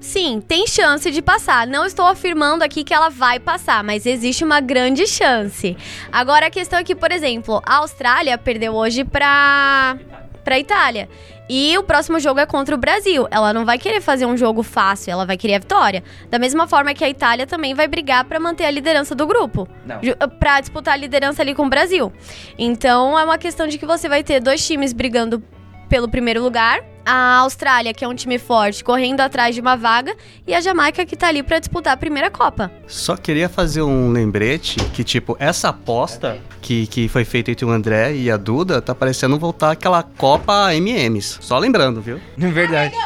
[0.00, 1.66] sim, tem chance de passar.
[1.66, 5.76] Não estou afirmando aqui que ela vai passar, mas existe uma grande chance.
[6.10, 9.96] Agora a questão é que, por exemplo, a Austrália perdeu hoje pra,
[10.44, 11.08] pra Itália.
[11.48, 13.26] E o próximo jogo é contra o Brasil.
[13.30, 16.02] Ela não vai querer fazer um jogo fácil, ela vai querer a vitória.
[16.30, 19.68] Da mesma forma que a Itália também vai brigar pra manter a liderança do grupo.
[19.86, 19.98] Não.
[20.02, 22.12] Ju- Pra disputar a liderança ali com o Brasil.
[22.58, 25.42] Então é uma questão de que você vai ter dois times brigando
[25.88, 26.80] pelo primeiro lugar.
[27.04, 30.14] A Austrália, que é um time forte, correndo atrás de uma vaga.
[30.46, 32.70] E a Jamaica, que tá ali pra disputar a primeira Copa.
[32.86, 37.70] Só queria fazer um lembrete que, tipo, essa aposta que, que foi feita entre o
[37.70, 41.38] André e a Duda tá parecendo voltar aquela Copa MMs.
[41.40, 42.20] Só lembrando, viu?
[42.36, 42.96] Verdade.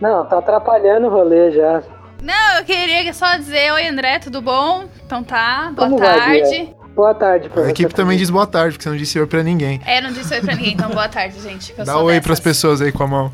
[0.00, 1.82] Não, tá atrapalhando o rolê já.
[2.22, 4.84] Não, eu queria só dizer, oi André, tudo bom?
[5.04, 6.74] Então tá, boa Como vai, tarde.
[6.96, 9.42] Boa tarde pra A equipe também diz boa tarde, porque você não disse oi pra
[9.42, 9.78] ninguém.
[9.84, 11.74] É, não disse oi pra ninguém, então boa tarde, gente.
[11.74, 12.24] que eu Dá sou oi dessas.
[12.26, 13.32] pras pessoas aí com a mão.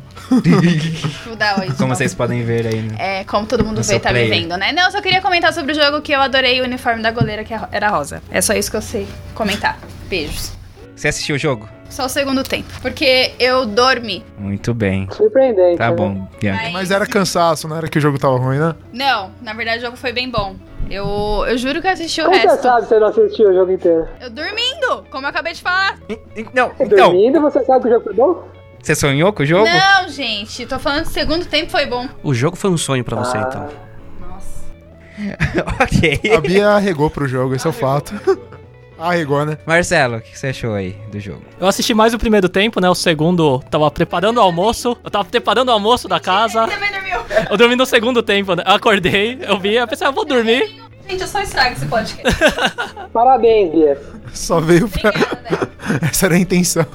[1.25, 1.71] Vou dar oi.
[1.77, 2.95] Como vocês podem ver aí, né?
[2.99, 4.29] É, como todo mundo No vê, tá player.
[4.29, 4.73] me vendo, né?
[4.73, 7.45] Não, eu só queria comentar sobre o jogo que eu adorei o uniforme da goleira,
[7.45, 8.21] que era rosa.
[8.29, 9.79] É só isso que eu sei comentar.
[10.09, 10.51] Beijos.
[10.93, 11.69] Você assistiu o jogo?
[11.93, 12.73] Só o segundo tempo.
[12.81, 14.25] Porque eu dormi.
[14.35, 15.07] Muito bem.
[15.11, 15.77] Surpreendente.
[15.77, 15.95] Tá né?
[15.95, 16.69] bom, Bianca.
[16.71, 18.73] Mas era cansaço, não era que o jogo tava ruim, né?
[18.91, 20.55] Não, na verdade o jogo foi bem bom.
[20.89, 22.63] Eu, eu juro que eu assisti o Como você resto.
[22.63, 24.07] sabe que você não assistiu o jogo inteiro?
[24.19, 25.99] Eu dormindo, como eu acabei de falar.
[26.51, 28.43] Não, então, Dormindo, você sabe que o jogo foi bom?
[28.81, 29.65] você sonhou com o jogo?
[29.69, 32.09] Não, gente, tô falando que o segundo tempo foi bom.
[32.23, 33.47] O jogo foi um sonho pra você, Ah.
[33.47, 33.69] então.
[35.79, 36.33] ok.
[36.35, 38.13] A Bia arregou pro jogo, esse é o fato.
[39.03, 39.57] Arregou, né?
[39.65, 41.41] Marcelo, o que você achou aí do jogo?
[41.59, 42.89] Eu assisti mais o primeiro tempo, né?
[42.89, 44.97] O segundo, tava preparando o almoço.
[45.03, 46.67] Eu tava preparando o almoço da casa.
[46.67, 47.19] Também dormiu.
[47.49, 48.63] Eu dormi no segundo tempo, né?
[48.65, 50.81] Eu acordei, eu vi, eu pensei, ah, vou dormir.
[51.09, 52.33] Gente, eu só estrago esse podcast.
[53.11, 54.01] Parabéns, Bia.
[54.33, 55.09] Só veio pra.
[55.09, 55.99] Obrigada, né?
[56.09, 56.85] Essa era a intenção.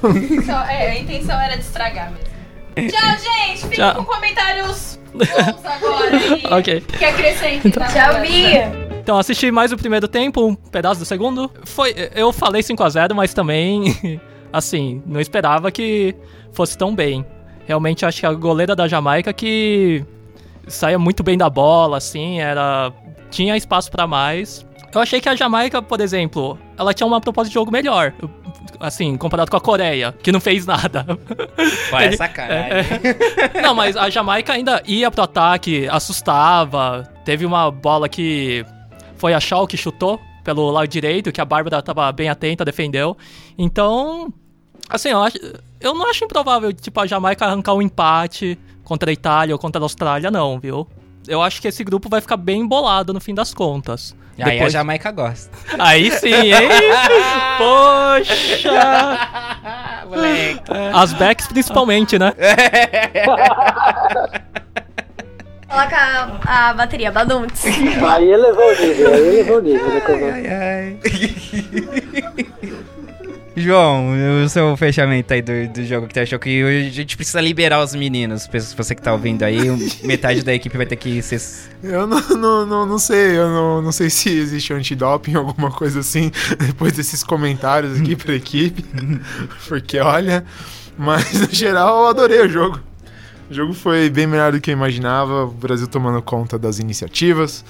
[0.45, 2.91] Só- é, a intenção era de estragar mesmo.
[2.91, 3.61] Tchau, gente.
[3.63, 3.95] Fiquem Tchau.
[3.95, 6.15] com comentários bons agora.
[6.15, 6.81] E Ok.
[6.97, 7.71] Que acrescentem.
[7.71, 8.21] Tchau.
[8.21, 8.88] Bia.
[9.09, 11.49] Então, assisti mais o primeiro tempo, um pedaço do segundo.
[11.63, 14.19] Foi, eu falei 5x0, mas também,
[14.53, 16.13] assim, não esperava que
[16.53, 17.25] fosse tão bem.
[17.65, 20.05] Realmente, acho que a goleira da Jamaica que
[20.67, 22.93] saía muito bem da bola, assim, era
[23.31, 24.63] tinha espaço pra mais.
[24.93, 28.13] Eu achei que a Jamaica, por exemplo, ela tinha uma proposta de jogo melhor.
[28.79, 31.03] Assim, comparado com a Coreia, que não fez nada.
[31.89, 32.99] Vai, é Ele- sacanagem.
[33.59, 37.11] Não, mas a Jamaica ainda ia pro ataque, assustava.
[37.25, 38.63] Teve uma bola que
[39.19, 43.15] foi a Shaw que chutou pelo lado direito, que a Bárbara tava bem atenta, defendeu.
[43.57, 44.33] Então,
[44.89, 45.37] assim, eu, acho,
[45.79, 49.79] eu não acho improvável, tipo, a Jamaica arrancar um empate contra a Itália ou contra
[49.79, 50.87] a Austrália, não, viu?
[51.27, 54.15] Eu acho que esse grupo vai ficar bem embolado no fim das contas.
[54.39, 55.51] Aí a Depois- Jamaica gosta.
[55.77, 56.69] Aí sim, hein?
[57.59, 59.19] Poxa!
[60.07, 60.61] Moleque.
[60.93, 62.33] As backs principalmente, né?
[65.69, 67.63] Coloca a, a bateria, Baduntz.
[68.03, 69.87] Aí elevou o nível, aí elevou o nível.
[69.87, 70.25] né, coisa.
[70.33, 70.97] Ai, ai.
[73.55, 74.11] João,
[74.45, 77.83] o seu fechamento aí do, do jogo que você achou que a gente precisa liberar
[77.83, 78.43] os meninos.
[78.43, 79.57] Se você que tá ouvindo aí,
[80.03, 81.41] metade da equipe vai ter que ser.
[81.83, 85.99] Eu não, não, não, não sei, eu não, não sei se existe antidoping, alguma coisa
[85.99, 88.85] assim, depois desses comentários aqui pra equipe.
[89.67, 90.45] Porque olha,
[90.97, 92.79] mas no geral eu adorei o jogo.
[93.49, 97.65] O jogo foi bem melhor do que eu imaginava, o Brasil tomando conta das iniciativas,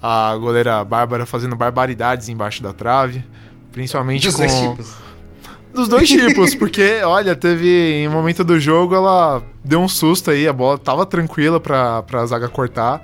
[0.00, 3.24] a goleira Bárbara fazendo barbaridades embaixo da trave,
[3.72, 4.42] principalmente Dos com...
[4.42, 4.94] dois tipos.
[5.74, 10.30] Dos dois tipos, porque, olha, teve em um momento do jogo ela deu um susto
[10.30, 13.02] aí, a bola tava tranquila pra, pra zaga cortar.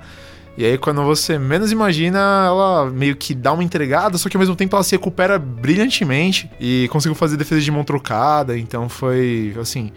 [0.57, 4.39] E aí, quando você menos imagina, ela meio que dá uma entregada, só que ao
[4.39, 8.57] mesmo tempo ela se recupera brilhantemente e conseguiu fazer defesa de mão trocada.
[8.57, 9.91] Então foi, assim,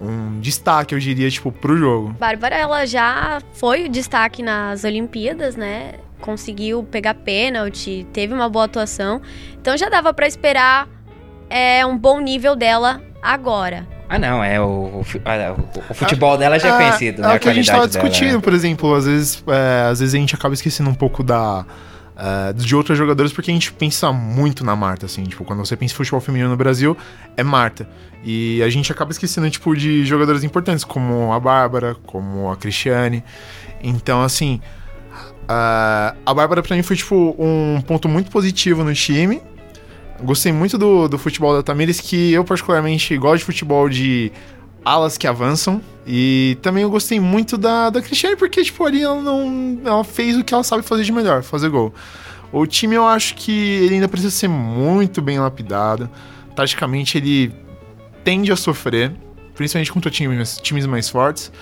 [0.00, 2.14] um destaque, eu diria, tipo, pro jogo.
[2.18, 5.94] Bárbara, ela já foi o destaque nas Olimpíadas, né?
[6.20, 9.20] Conseguiu pegar pênalti, teve uma boa atuação.
[9.60, 10.88] Então já dava pra esperar
[11.50, 13.86] é, um bom nível dela agora.
[14.08, 15.54] Ah, não, é o, o, ah,
[15.90, 17.32] o- futebol dela já é Ah, conhecido, né?
[17.32, 18.40] É o que a gente tava dela, discutindo, né?
[18.40, 21.64] por exemplo, às vezes, é, às vezes a gente acaba esquecendo um pouco da.
[22.18, 25.76] É, de outros jogadores, porque a gente pensa muito na Marta, assim, tipo, quando você
[25.76, 26.96] pensa em futebol feminino no Brasil,
[27.36, 27.88] é Marta.
[28.24, 33.22] E a gente acaba esquecendo, tipo, de jogadores importantes, como a Bárbara, como a Cristiane.
[33.80, 34.60] Então, assim,
[35.46, 39.40] a a Bárbara pra mim foi, tipo, um ponto muito positivo no time.
[40.20, 44.32] Gostei muito do, do futebol da Tamires, que eu particularmente gosto de futebol de
[44.84, 45.80] alas que avançam.
[46.06, 49.80] E também eu gostei muito da, da Cristiane, porque, tipo, ali ela não.
[49.84, 51.92] Ela fez o que ela sabe fazer de melhor, fazer gol.
[52.50, 56.08] O time eu acho que ele ainda precisa ser muito bem lapidado.
[56.56, 57.54] Taticamente ele
[58.24, 59.12] tende a sofrer,
[59.54, 61.52] principalmente contra times, times mais fortes.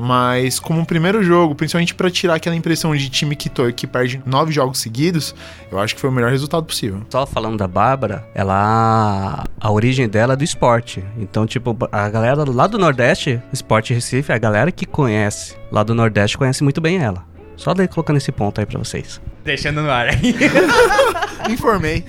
[0.00, 3.84] Mas como um primeiro jogo, principalmente pra tirar aquela impressão de time que, to- que
[3.84, 5.34] perde nove jogos seguidos,
[5.72, 7.02] eu acho que foi o melhor resultado possível.
[7.10, 9.44] Só falando da Bárbara, ela.
[9.60, 11.02] A origem dela é do esporte.
[11.18, 15.96] Então, tipo, a galera lá do Nordeste, Esporte Recife, a galera que conhece lá do
[15.96, 17.24] Nordeste conhece muito bem ela.
[17.56, 19.20] Só daí colocando esse ponto aí pra vocês.
[19.44, 20.10] Deixando no ar.
[21.48, 22.04] Informei.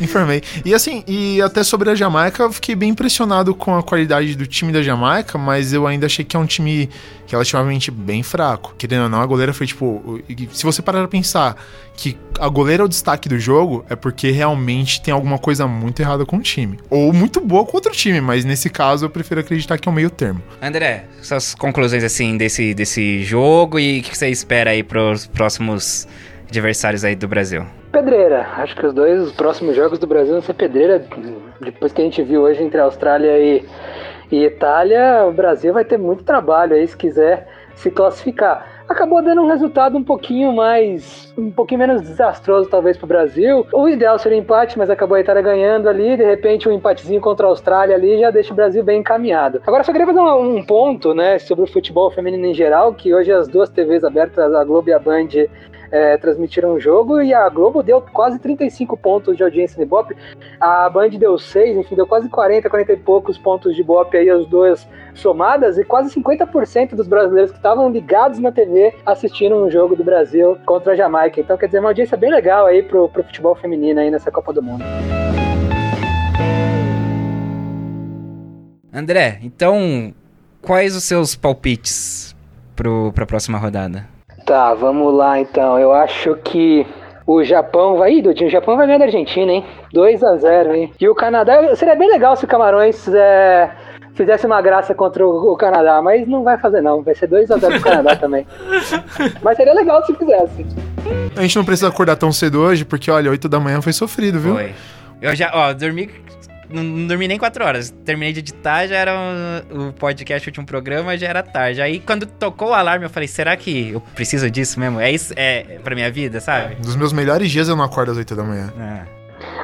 [0.00, 0.42] Informei.
[0.64, 4.46] E assim, e até sobre a Jamaica, eu fiquei bem impressionado com a qualidade do
[4.46, 6.88] time da Jamaica, mas eu ainda achei que é um time
[7.28, 8.74] relativamente bem fraco.
[8.76, 10.20] Querendo ou não, a goleira foi tipo.
[10.52, 11.56] Se você parar pra pensar
[11.94, 16.00] que a goleira é o destaque do jogo, é porque realmente tem alguma coisa muito
[16.00, 16.78] errada com o time.
[16.88, 19.94] Ou muito boa com outro time, mas nesse caso eu prefiro acreditar que é um
[19.94, 20.42] meio termo.
[20.62, 26.08] André, suas conclusões assim desse, desse jogo e o que você espera aí pros próximos
[26.50, 27.64] adversários aí do Brasil?
[27.92, 28.46] Pedreira.
[28.56, 31.04] Acho que os dois os próximos jogos do Brasil vão ser pedreira.
[31.60, 33.64] Depois que a gente viu hoje entre Austrália e,
[34.30, 38.66] e Itália, o Brasil vai ter muito trabalho aí se quiser se classificar.
[38.88, 41.32] Acabou dando um resultado um pouquinho mais.
[41.38, 43.66] um pouquinho menos desastroso, talvez, para o Brasil.
[43.72, 46.16] O ideal seria empate, mas acabou a Itália ganhando ali.
[46.16, 49.62] De repente, um empatezinho contra a Austrália ali já deixa o Brasil bem encaminhado.
[49.64, 53.30] Agora, só queria fazer um ponto, né, sobre o futebol feminino em geral, que hoje
[53.30, 55.28] as duas TVs abertas, a Globo e a Band,
[55.90, 60.16] é, transmitiram o jogo e a Globo deu quase 35 pontos de audiência no Ibope.
[60.60, 64.30] A Band deu 6, enfim, deu quase 40, 40 e poucos pontos de Ibope aí,
[64.30, 69.70] as duas somadas, e quase 50% dos brasileiros que estavam ligados na TV assistiram um
[69.70, 71.40] jogo do Brasil contra a Jamaica.
[71.40, 74.52] Então, quer dizer, uma audiência bem legal aí pro, pro futebol feminino aí nessa Copa
[74.52, 74.84] do Mundo.
[78.92, 80.12] André, então,
[80.60, 82.34] quais os seus palpites
[82.74, 84.19] pro, pra próxima rodada?
[84.44, 85.78] Tá, vamos lá então.
[85.78, 86.86] Eu acho que
[87.26, 88.14] o Japão vai.
[88.14, 89.64] Ih, Dudinho, o Japão vai ganhar da Argentina, hein?
[89.92, 90.92] 2 a 0 hein?
[91.00, 91.74] E o Canadá.
[91.76, 93.70] Seria bem legal se o Camarões é,
[94.14, 97.02] fizesse uma graça contra o, o Canadá, mas não vai fazer, não.
[97.02, 98.46] Vai ser 2 a 0 pro Canadá também.
[99.42, 100.66] Mas seria legal se fizesse.
[101.36, 104.38] A gente não precisa acordar tão cedo hoje, porque olha, 8 da manhã foi sofrido,
[104.40, 104.54] viu?
[104.54, 104.74] Foi.
[105.22, 106.10] Eu já, ó, dormi.
[106.72, 107.90] Não, não dormi nem 4 horas.
[108.04, 109.12] Terminei de editar, já era
[109.70, 111.80] o, o podcast, o último programa, já era tarde.
[111.82, 115.00] Aí quando tocou o alarme, eu falei, será que eu preciso disso mesmo?
[115.00, 115.32] É isso?
[115.36, 116.76] É pra minha vida, sabe?
[116.78, 118.72] Um dos meus melhores dias eu não acordo às 8 da manhã.
[118.78, 119.02] Ah,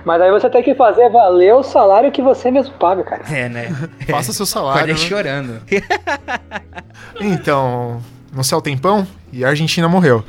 [0.04, 3.22] Mas aí você tem que fazer valer o salário que você mesmo paga, cara.
[3.30, 3.74] é, né?
[4.08, 4.92] Faça seu salário.
[4.92, 5.08] Acordei né?
[5.08, 5.62] chorando.
[7.20, 10.24] Então, no céu tempão e a Argentina morreu.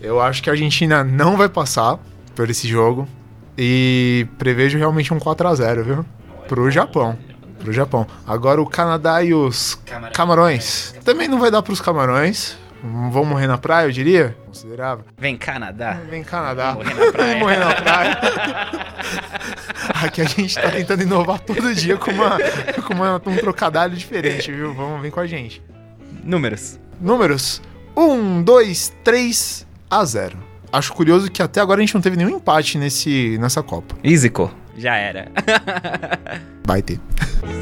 [0.00, 1.98] Eu acho que a Argentina não vai passar
[2.34, 3.08] por esse jogo
[3.56, 6.04] e prevejo realmente um 4 a 0 viu?
[6.48, 7.18] Pro Japão.
[7.58, 8.06] Pro Japão.
[8.26, 9.78] Agora o Canadá e os
[10.12, 10.94] Camarões.
[11.04, 12.56] Também não vai dar pros Camarões.
[13.10, 14.36] Vão morrer na praia, eu diria.
[14.46, 15.04] Considerável.
[15.18, 15.98] Vem Canadá.
[16.08, 16.74] Vem Canadá.
[16.74, 17.36] Morrer na praia.
[17.38, 18.18] morrer na praia.
[20.04, 22.38] Aqui a gente tá tentando inovar todo dia com, uma,
[22.86, 24.72] com uma- um trocadilho diferente, viu?
[24.74, 25.62] Vamos, vem com a gente.
[26.22, 26.78] Números.
[27.00, 27.62] Números:
[27.96, 30.38] 1, 2, 3 a 0.
[30.72, 33.94] Acho curioso que até agora a gente não teve nenhum empate nesse, nessa Copa.
[34.04, 34.52] Isico.
[34.76, 35.28] Já era.
[36.66, 37.00] Vai ter.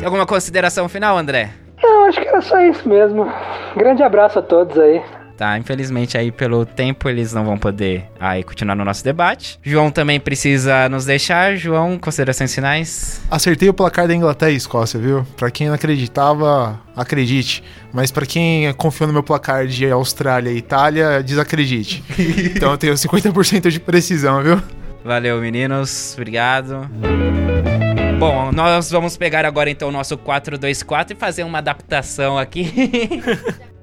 [0.05, 1.51] Alguma consideração final, André?
[1.83, 3.31] Não, acho que era só isso mesmo.
[3.77, 5.03] Grande abraço a todos aí.
[5.37, 9.59] Tá, infelizmente aí pelo tempo eles não vão poder aí continuar no nosso debate.
[9.63, 11.57] João também precisa nos deixar.
[11.57, 13.21] João, considerações finais?
[13.31, 15.27] Acertei o placar da Inglaterra e Escócia, viu?
[15.37, 17.65] Pra quem não acreditava, acredite.
[17.93, 22.05] Mas pra quem confiou no meu placar de Austrália e Itália, desacredite.
[22.55, 24.63] então eu tenho 50% de precisão, viu?
[25.05, 26.15] Valeu, meninos.
[26.15, 26.89] Obrigado.
[28.19, 32.73] Bom, nós vamos pegar agora então o nosso 4-2-4 e fazer uma adaptação aqui.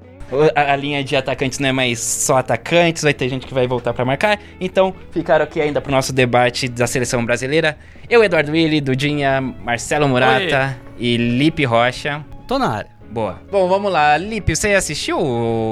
[0.55, 3.67] A, a linha de atacantes não é mais só atacantes, vai ter gente que vai
[3.67, 4.39] voltar pra marcar.
[4.61, 7.77] Então, ficaram aqui ainda pro nosso debate da seleção brasileira.
[8.09, 12.25] Eu, Eduardo Willi, Dudinha, Marcelo Murata e Lipe Rocha.
[12.47, 12.90] Tô na área.
[13.11, 13.41] Boa.
[13.51, 14.17] Bom, vamos lá.
[14.17, 15.17] Lipe, você assistiu?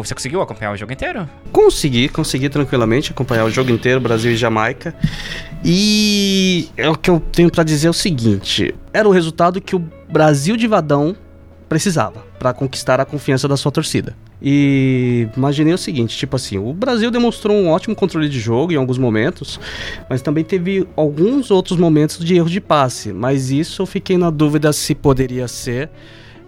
[0.04, 1.28] Você conseguiu acompanhar o jogo inteiro?
[1.54, 4.93] Consegui, consegui tranquilamente acompanhar o jogo inteiro, Brasil e Jamaica.
[5.63, 9.73] E é o que eu tenho pra dizer é o seguinte: era o resultado que
[9.73, 11.15] o Brasil de Vadão
[11.69, 14.17] precisava pra conquistar a confiança da sua torcida.
[14.41, 18.75] E imaginei o seguinte, tipo assim, o Brasil demonstrou um ótimo controle de jogo em
[18.75, 19.60] alguns momentos,
[20.10, 24.30] mas também teve alguns outros momentos de erro de passe, mas isso eu fiquei na
[24.30, 25.89] dúvida se poderia ser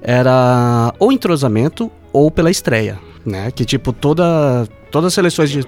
[0.01, 3.51] era ou entrosamento ou pela estreia, né?
[3.51, 5.65] Que tipo toda todas as seleções de,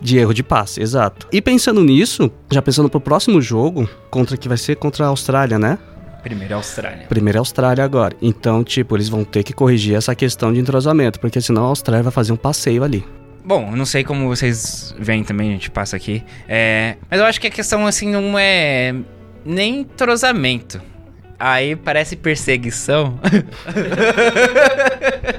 [0.00, 1.28] de erro de passe, exato.
[1.30, 5.58] E pensando nisso, já pensando pro próximo jogo, contra que vai ser contra a Austrália,
[5.58, 5.78] né?
[6.22, 7.06] Primeiro, Austrália.
[7.06, 8.16] Primeiro é a Austrália agora.
[8.22, 12.02] Então, tipo, eles vão ter que corrigir essa questão de entrosamento, porque senão a Austrália
[12.02, 13.04] vai fazer um passeio ali.
[13.44, 16.24] Bom, eu não sei como vocês veem também, a gente passa aqui.
[16.48, 18.94] É, mas eu acho que a questão, assim, não é
[19.44, 20.80] nem entrosamento.
[21.38, 23.18] Aí parece perseguição.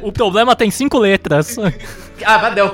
[0.02, 1.58] O problema tem cinco letras.
[2.26, 2.72] ah, valeu.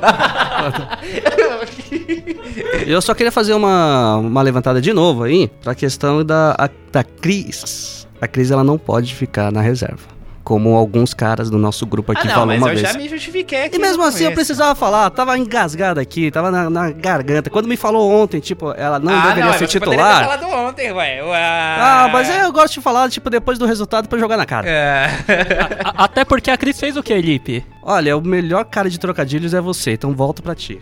[2.86, 7.04] Eu só queria fazer uma, uma levantada de novo aí, pra questão da, a- da
[7.04, 8.08] Cris.
[8.20, 10.21] A Cris, ela não pode ficar na reserva.
[10.44, 12.88] Como alguns caras do nosso grupo aqui ah, não, falaram mas uma eu vez.
[12.92, 13.76] já me justifiquei aqui.
[13.76, 17.50] E mesmo assim eu precisava falar, tava engasgado aqui, tava na, na garganta.
[17.50, 20.20] Quando me falou ontem, tipo, ela não ah, deveria não, ser titular.
[20.20, 21.24] ter falado ontem, ué.
[21.24, 21.78] Ué.
[21.80, 24.68] Ah, mas eu gosto de falar, tipo, depois do resultado pra jogar na cara.
[24.68, 25.10] É.
[25.84, 27.66] A- até porque a Cris fez o que, Lipe?
[27.84, 30.82] Olha, o melhor cara de trocadilhos é você, então volto pra ti.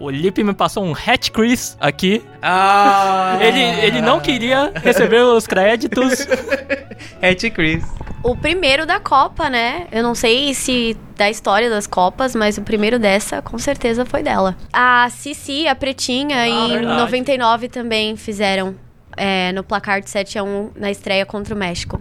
[0.00, 2.22] O Lipe me passou um hat Chris aqui.
[2.42, 3.38] Ah.
[3.40, 6.26] Ele, ele não queria receber os créditos.
[7.22, 7.84] Hat Chris.
[8.24, 9.86] O primeiro da Copa, né?
[9.92, 14.22] Eu não sei se da história das Copas, mas o primeiro dessa com certeza foi
[14.22, 14.56] dela.
[14.72, 17.00] A Cici, a Pretinha, em verdade.
[17.00, 18.76] 99 também fizeram
[19.14, 22.00] é, no placar de 7 a 1 na estreia contra o México.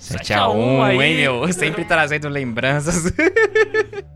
[0.00, 0.98] 7x1, aí.
[0.98, 1.46] hein, meu?
[1.52, 3.12] Sempre trazendo lembranças.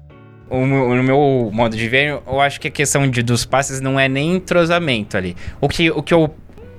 [0.51, 3.99] O no meu modo de ver, eu acho que a questão de, dos passes não
[3.99, 5.35] é nem entrosamento ali.
[5.61, 6.33] O que, o que eu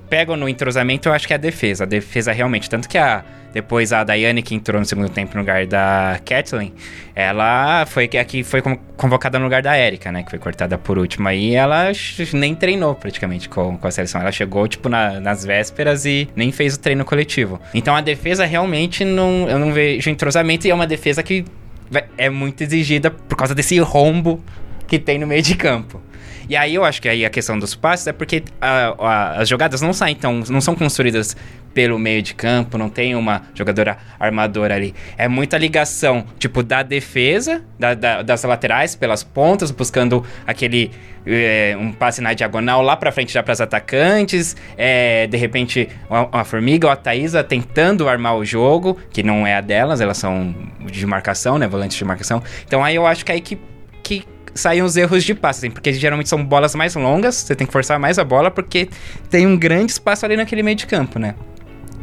[0.08, 1.84] pego no entrosamento, eu acho que é a defesa.
[1.84, 2.68] A defesa realmente.
[2.70, 6.72] Tanto que a, depois a Daiane, que entrou no segundo tempo no lugar da Kathleen,
[7.14, 10.22] ela foi a que foi con- convocada no lugar da Erika, né?
[10.22, 11.26] Que foi cortada por último.
[11.28, 11.90] Aí ela
[12.34, 14.20] nem treinou praticamente com, com a seleção.
[14.20, 17.60] Ela chegou, tipo, na- nas vésperas e nem fez o treino coletivo.
[17.74, 19.48] Então a defesa realmente não.
[19.48, 21.44] Eu não vejo entrosamento e é uma defesa que
[22.18, 24.42] é muito exigida por causa desse rombo
[24.86, 26.00] que tem no meio de campo.
[26.48, 29.48] E aí eu acho que aí a questão dos passes é porque a- a- as
[29.48, 31.36] jogadas não saem tão, não são construídas
[31.74, 34.94] pelo meio de campo, não tem uma jogadora armadora ali.
[35.18, 40.90] É muita ligação, tipo, da defesa, da- da- das laterais, pelas pontas, buscando aquele
[41.28, 44.56] é, um passe na diagonal lá pra frente já pras atacantes.
[44.78, 49.56] é, de repente, uma, formiga ou a Thaísa tentando armar o jogo, que não é
[49.56, 50.54] a delas, elas são
[50.88, 51.66] de marcação, né?
[51.66, 52.40] Volantes de marcação.
[52.64, 53.58] Então aí eu acho que aí que,
[54.04, 54.24] que
[54.56, 57.72] saem os erros de passe, assim, porque geralmente são bolas mais longas, você tem que
[57.72, 58.88] forçar mais a bola, porque
[59.30, 61.34] tem um grande espaço ali naquele meio de campo, né?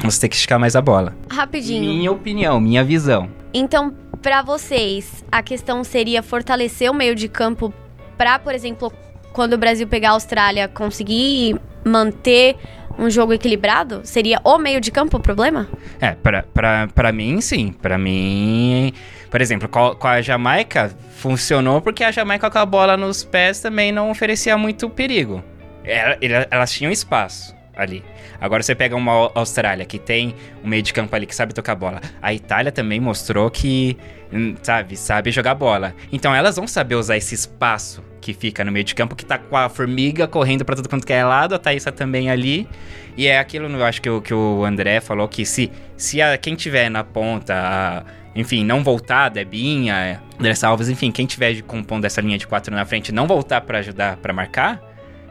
[0.02, 1.14] Você tem que esticar mais a bola.
[1.30, 1.82] Rapidinho.
[1.82, 3.28] Minha opinião, minha visão.
[3.52, 7.72] Então, pra vocês, a questão seria fortalecer o meio de campo
[8.16, 8.92] pra, por exemplo,
[9.32, 12.56] quando o Brasil pegar a Austrália, conseguir manter
[12.98, 14.00] um jogo equilibrado?
[14.04, 15.68] Seria o meio de campo o problema?
[16.00, 17.72] É, pra mim, sim.
[17.80, 18.92] Pra mim.
[19.34, 23.58] Por exemplo, com, com a Jamaica, funcionou porque a Jamaica com a bola nos pés
[23.58, 25.42] também não oferecia muito perigo.
[25.82, 28.04] Ela- ela- elas tinham espaço ali.
[28.40, 31.52] Agora você pega uma Au- Austrália que tem um meio de campo ali que sabe
[31.52, 32.00] tocar bola.
[32.22, 33.98] A Itália também mostrou que,
[34.32, 35.96] hum, sabe, sabe jogar bola.
[36.12, 39.36] Então elas vão saber usar esse espaço que fica no meio de campo, que tá
[39.36, 42.68] com a formiga correndo pra todo quanto que é lado, a Thaísa também ali.
[43.16, 46.38] E é aquilo, eu acho que o, que o André falou que se, se a,
[46.38, 52.04] quem tiver na ponta, a- enfim, não voltar, Debinha, André Alves, enfim, quem tiver compondo
[52.04, 54.80] essa linha de quatro na frente não voltar pra ajudar pra marcar,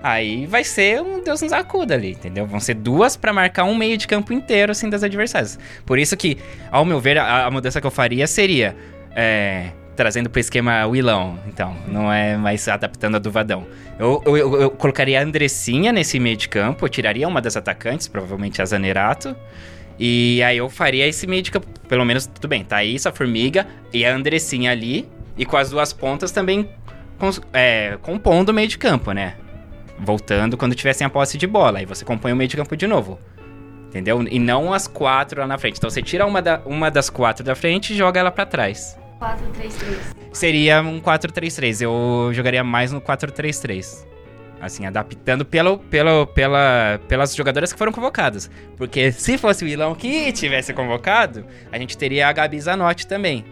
[0.02, 2.46] aí vai ser um Deus nos acuda ali, entendeu?
[2.46, 5.58] Vão ser duas pra marcar um meio de campo inteiro, assim, das adversárias.
[5.86, 6.38] Por isso que,
[6.72, 8.76] ao meu ver, a, a mudança que eu faria seria...
[9.16, 13.64] é, trazendo pro esquema Willão, então, não é mais adaptando a do Vadão.
[14.00, 17.56] Eu, eu, eu- eu colocaria a Andressinha nesse meio de campo, eu tiraria uma das
[17.56, 19.36] atacantes, provavelmente a Zanerato,
[20.00, 23.12] e aí eu faria esse meio de campo, pelo menos, tudo bem, tá isso, a
[23.12, 26.70] Formiga e a Andressinha ali, e com as duas pontas também
[27.18, 29.36] cons- é, compondo o meio de campo, né?
[30.00, 32.88] Voltando quando tivessem a posse de bola, aí você compõe o meio de campo de
[32.88, 33.20] novo.
[33.88, 34.24] Entendeu?
[34.30, 35.78] E não as quatro lá na frente.
[35.78, 38.98] Então você tira uma, da- uma das quatro da frente e joga ela pra trás.
[39.20, 39.98] 4, 3, 3.
[40.34, 41.82] Seria um 4-3-3.
[41.84, 44.04] Eu jogaria mais no 4-3-3.
[44.64, 48.50] Assim, adaptando pelo, pelo, pela, pelas jogadoras que foram convocadas.
[48.78, 53.44] Porque se fosse o Ilão que tivesse convocado, a gente teria a Gabi Zanotti também.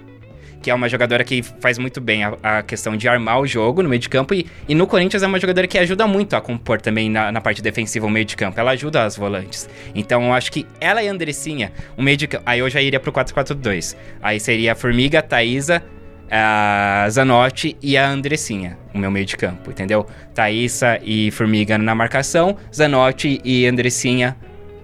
[0.62, 3.84] Que é uma jogadora que faz muito bem a, a questão de armar o jogo
[3.84, 4.34] no meio de campo.
[4.34, 7.42] E, e no Corinthians é uma jogadora que ajuda muito a compor também na, na
[7.42, 8.58] parte defensiva o meio de campo.
[8.58, 9.68] Ela ajuda as volantes.
[9.94, 12.44] Então eu acho que ela e a Andressinha, o meio de campo.
[12.46, 13.98] Aí eu já iria pro 4-4-2.
[14.22, 15.84] Aí seria a Formiga, Thaísa,
[16.32, 20.06] a Zanotti e a Andressinha, o meu meio de campo, entendeu?
[20.34, 24.38] Thaísa e Formiga na marcação, Zanotti e Andressinha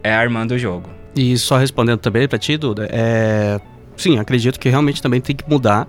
[0.03, 0.89] é, armando o jogo.
[1.15, 3.59] E só respondendo também pra ti, Duda, é...
[3.95, 5.87] Sim, acredito que realmente também tem que mudar,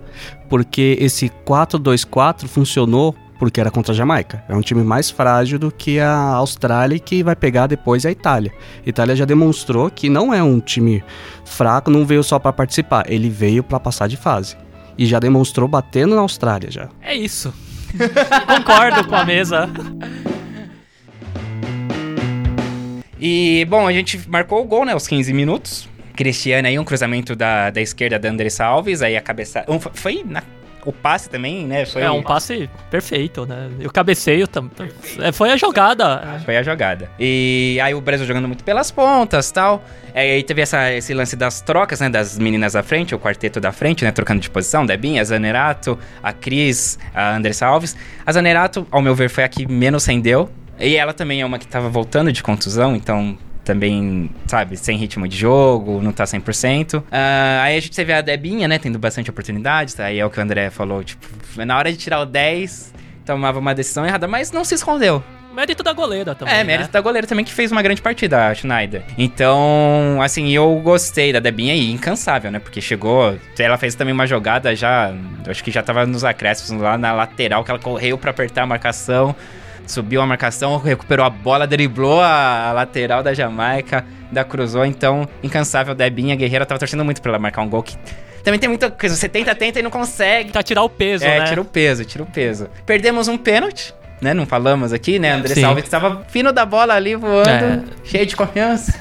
[0.49, 4.43] porque esse 4-2-4 funcionou porque era contra a Jamaica.
[4.49, 8.51] É um time mais frágil do que a Austrália que vai pegar depois a Itália.
[8.85, 11.05] A Itália já demonstrou que não é um time
[11.45, 14.57] fraco, não veio só pra participar, ele veio pra passar de fase.
[14.99, 16.89] E já demonstrou batendo na Austrália já.
[17.01, 17.55] É isso.
[18.47, 19.71] Concordo com a mesa.
[23.21, 25.89] E, bom, a gente marcou o gol, né, aos 15 minutos.
[26.15, 29.65] Cristiane aí, um cruzamento da, da esquerda da Andressa Alves, aí a cabeça...
[29.69, 30.43] um, foi na
[30.89, 31.85] o passe também, né?
[31.85, 33.69] Foi, É um passe perfeito, né?
[33.79, 34.89] E o cabeceio também.
[35.35, 36.41] Foi a jogada.
[36.45, 37.11] Foi a jogada.
[37.19, 39.85] E aí o Brasil jogando muito pelas pontas tal.
[40.15, 42.09] É, E aí teve essa, esse lance das trocas, né?
[42.09, 44.11] Das meninas da frente, o quarteto da frente, né?
[44.11, 44.87] Trocando de posição.
[44.87, 47.95] Debinha, a Zanerato, a Cris, a Andressa Alves.
[48.25, 50.49] A Zanerato, ao meu ver, foi a que menos rendeu.
[50.81, 53.37] E ela também é uma que tava voltando de contusão, então
[53.69, 57.05] também, sabe, sem ritmo de jogo, não tá 100%.
[57.13, 60.39] Ah, aí a gente teve a Debinha, né, tendo bastante oportunidades, aí é o que
[60.39, 61.27] o André falou, tipo,
[61.67, 62.95] na hora de tirar o 10,
[63.27, 65.23] tomava uma decisão errada, mas não se escondeu.
[65.55, 66.55] Mérito da goleira também.
[66.55, 66.65] É, né?
[66.65, 69.03] mérito da goleira também que fez uma grande partida, a Schneider.
[69.19, 72.59] Então, assim, eu gostei da Debinha e incansável, né?
[72.59, 75.13] Porque chegou, ela fez também uma jogada já,
[75.47, 78.67] acho que já tava nos acréscimos lá na lateral, que ela correu pra apertar a
[78.67, 79.35] marcação,
[79.89, 85.95] subiu a marcação, recuperou a bola, driblou a, lateral da Jamaica, da cruzou, então, incansável
[85.95, 87.97] Debinha, guerreira, tava torcendo muito pra ela marcar um gol que
[88.45, 90.53] também tem muita coisa, você tenta, tenta e não consegue.
[90.53, 91.45] Pra tirar o peso, É, né?
[91.47, 92.69] tira o peso, tira o peso.
[92.87, 94.33] Perdemos um pênalti, né?
[94.33, 95.33] Não falamos aqui, né?
[95.33, 95.61] André Sim.
[95.63, 97.81] Salve estava fino da bola ali, voando, É.
[98.05, 98.95] cheio de confiança.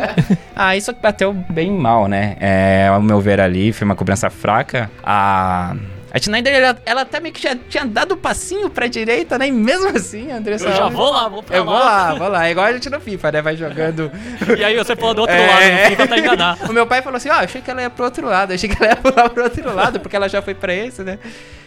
[0.54, 2.36] ah, isso bateu bem mal, né?
[2.40, 4.90] É, ao meu ver ali, foi uma cobrança fraca.
[5.02, 5.74] A.
[6.12, 9.48] A Schneider, ela, ela até meio que já tinha dado o passinho pra direita, né?
[9.48, 12.46] E mesmo assim, André Eu já vou lá, vou pra Eu vou lá, vou lá.
[12.46, 13.42] É igual a gente no FIFA, né?
[13.42, 14.10] Vai jogando.
[14.56, 15.46] E aí você pula do outro É.
[15.46, 16.58] lado, no FIFA pra enganar.
[16.70, 18.76] O meu pai falou assim: ó, achei que ela ia pro outro lado, achei que
[18.82, 21.18] ela ia pular pro outro lado, porque ela já foi pra esse, né?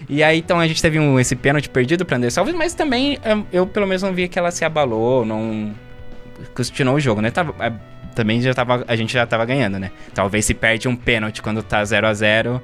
[0.08, 3.20] E aí, então, a gente teve um, esse pênalti perdido pra Anderson Alves, mas também
[3.24, 5.76] eu, eu, pelo menos não vi que ela se abalou, não
[6.56, 7.30] questionou o jogo, né?
[7.30, 7.72] Tava, é,
[8.16, 9.92] também já tava, a gente já tava ganhando, né?
[10.14, 12.62] Talvez se perde um pênalti quando tá 0 a 0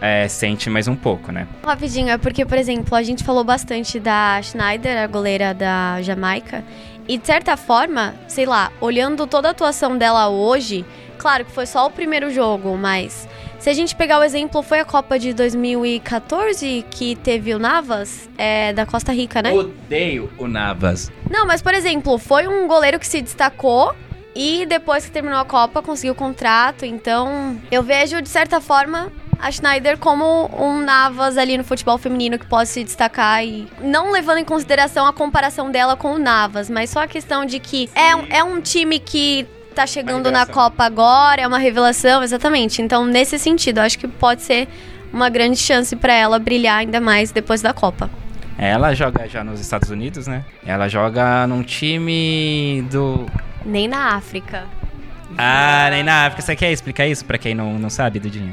[0.00, 1.46] é, sente mais um pouco, né?
[1.64, 6.64] Rapidinho, é porque, por exemplo, a gente falou bastante da Schneider, a goleira da Jamaica.
[7.06, 10.84] E de certa forma, sei lá, olhando toda a atuação dela hoje,
[11.16, 13.26] claro que foi só o primeiro jogo, mas
[13.58, 18.28] se a gente pegar o exemplo, foi a Copa de 2014 que teve o Navas,
[18.38, 19.52] é, da Costa Rica, né?
[19.52, 21.10] Odeio o Navas.
[21.28, 23.94] Não, mas por exemplo, foi um goleiro que se destacou
[24.34, 26.84] e depois que terminou a Copa conseguiu o contrato.
[26.84, 32.38] Então, eu vejo de certa forma a Schneider como um Navas ali no futebol feminino
[32.38, 36.68] que pode se destacar e não levando em consideração a comparação dela com o Navas,
[36.68, 40.44] mas só a questão de que é, um- é um time que tá chegando na.
[40.44, 42.82] Copa agora, é uma revelação, exatamente.
[42.82, 44.66] Então, nesse sentido, acho que pode ser
[45.12, 48.10] uma grande chance pra ela brilhar ainda mais depois da Copa.
[48.58, 50.44] Ela joga já nos Estados Unidos, né?
[50.66, 53.24] Ela joga num time do
[53.64, 54.64] Nem na África.
[55.36, 56.42] Ah, nem na África.
[56.42, 58.52] Você quer explicar isso pra quem não, não sabe, Dudinha?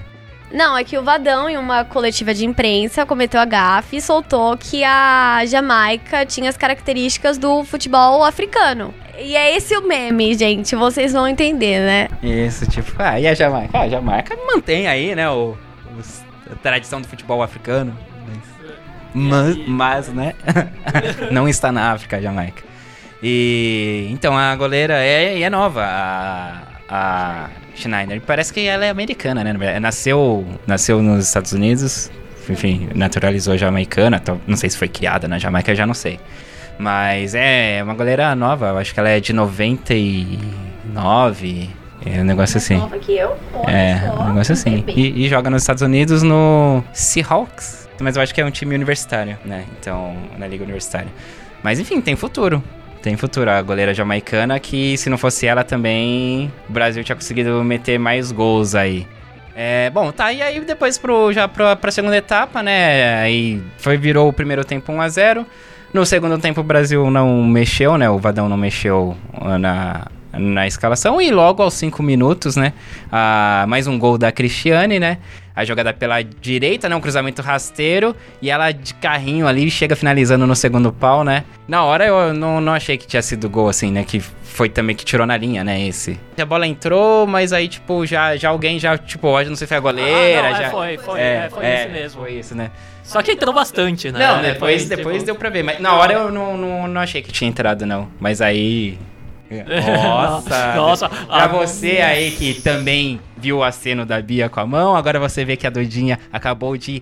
[0.55, 4.55] Não, é que o Vadão, em uma coletiva de imprensa, cometeu a gafe e soltou
[4.55, 8.93] que a Jamaica tinha as características do futebol africano.
[9.19, 10.73] E é esse o meme, gente.
[10.73, 12.07] Vocês vão entender, né?
[12.23, 13.77] Isso, tipo, ah, e a Jamaica?
[13.77, 15.57] Ah, a Jamaica mantém aí, né, o,
[16.49, 17.93] a tradição do futebol africano.
[19.13, 20.35] Mas, mas, né,
[21.31, 22.63] não está na África, Jamaica.
[23.21, 28.21] E, então, a goleira é, é nova, a, a Schneider.
[28.21, 29.79] Parece que ela é americana, né?
[29.79, 32.09] Nasceu, nasceu nos Estados Unidos,
[32.49, 34.23] enfim, naturalizou jamaicana.
[34.47, 36.17] Não sei se foi criada na Jamaica, eu já não sei.
[36.77, 41.69] Mas é uma goleira nova, eu acho que ela é de 99.
[42.05, 42.79] É um negócio assim.
[43.01, 43.35] que eu?
[43.67, 44.83] É, um negócio assim.
[44.87, 47.89] E, e joga nos Estados Unidos no Seahawks.
[47.99, 49.63] Mas eu acho que é um time universitário, né?
[49.79, 51.07] Então, na liga universitária.
[51.63, 52.63] Mas enfim, tem futuro.
[53.05, 53.51] Tem futuro.
[53.51, 58.31] A goleira jamaicana que, se não fosse ela também, o Brasil tinha conseguido meter mais
[58.31, 59.05] gols aí.
[59.55, 63.19] É, bom, tá, e aí depois pro, já pra, pra segunda etapa, né?
[63.19, 65.45] Aí foi, virou o primeiro tempo 1 a 0
[65.93, 68.09] No segundo tempo o Brasil não mexeu, né?
[68.09, 71.21] O Vadão não mexeu ah, na, na escalação.
[71.21, 72.73] E logo aos 5 minutos, né?
[73.11, 75.19] ah, mais um gol da Cristiane, né?
[75.55, 76.95] A jogada pela direita, né?
[76.95, 78.15] Um cruzamento rasteiro.
[78.41, 81.43] E ela de carrinho ali chega finalizando no segundo pau, né?
[81.67, 84.03] Na hora eu não, não achei que tinha sido gol, assim, né?
[84.03, 85.85] Que foi também que tirou na linha, né?
[85.85, 86.19] Esse.
[86.37, 89.69] A bola entrou, mas aí, tipo, já, já alguém já, tipo, hoje não sei se
[89.69, 90.47] foi a goleira.
[90.47, 90.69] Ah, não, é, já...
[90.69, 92.21] foi, foi, é, foi esse mesmo.
[92.21, 92.71] Foi isso, né?
[93.03, 94.19] Só que entrou bastante, né?
[94.19, 95.63] Não, É, depois, depois tipo, deu pra ver.
[95.63, 98.07] Mas na hora eu não, não, não achei que tinha entrado, não.
[98.19, 98.97] Mas aí.
[100.03, 100.75] Nossa!
[100.75, 104.95] Nossa, Pra a- você aí que também viu o aceno da Bia com a mão,
[104.95, 107.01] agora você vê que a Dudinha acabou de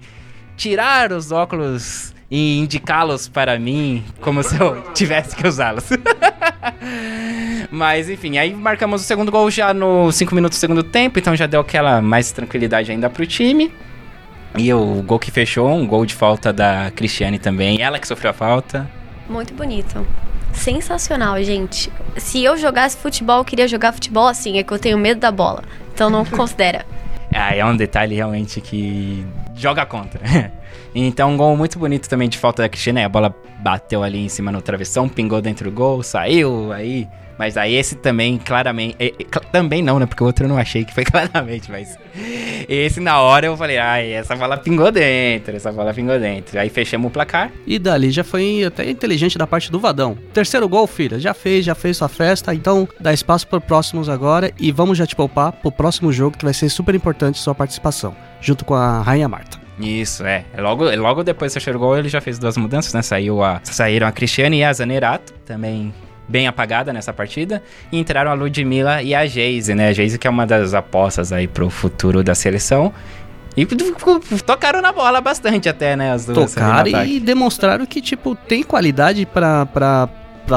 [0.58, 5.90] tirar os óculos e indicá-los para mim como se eu tivesse que usá-los.
[7.72, 11.36] Mas enfim, aí marcamos o segundo gol já no 5 minutos do segundo tempo, então
[11.36, 13.72] já deu aquela mais tranquilidade ainda pro time.
[14.58, 18.30] E o gol que fechou, um gol de falta da Cristiane também, ela que sofreu
[18.30, 18.88] a falta.
[19.28, 20.06] Muito bonito.
[20.54, 21.92] Sensacional, gente.
[22.18, 25.32] Se eu jogasse futebol, eu queria jogar futebol assim, é que eu tenho medo da
[25.32, 25.64] bola.
[25.94, 26.86] Então não considera.
[27.34, 29.26] Ah, é um detalhe realmente que
[29.56, 30.22] joga contra.
[30.96, 33.06] Então, um gol muito bonito também de falta da Cristina.
[33.06, 37.58] A bola bateu ali em cima no travessão, pingou dentro do gol, saiu, aí mas
[37.58, 38.96] aí esse também, claramente.
[39.00, 40.06] é, cl- também não, né?
[40.06, 41.98] Porque o outro eu não achei que foi claramente, mas.
[42.70, 46.60] Esse na hora eu falei, ai, essa bola pingou dentro, essa bola pingou dentro.
[46.60, 47.52] Aí fechamos o placar.
[47.66, 50.16] E dali já foi até inteligente da parte do Vadão.
[50.32, 54.52] Terceiro gol, filha, já fez, já fez sua festa, então dá espaço para próximos agora
[54.60, 58.16] e vamos já te poupar pro próximo jogo que vai ser super importante sua participação,
[58.40, 59.63] junto com a Rainha Marta.
[59.84, 60.46] Isso, é.
[60.58, 63.02] Logo, logo depois do terceiro gol, ele já fez duas mudanças, né?
[63.02, 65.94] Saiu a, saíram a Cristiane e a Zanerato, também
[66.28, 67.62] bem apagada nessa partida.
[67.92, 69.90] E entraram a Ludmilla e a Geise, né?
[69.90, 72.94] A Geise que é uma das apostas aí pro futuro da seleção.
[73.56, 73.66] E
[74.46, 76.12] tocaram na bola bastante até, né?
[76.12, 79.68] As duas Tocaram e demonstraram que, tipo, tem qualidade pra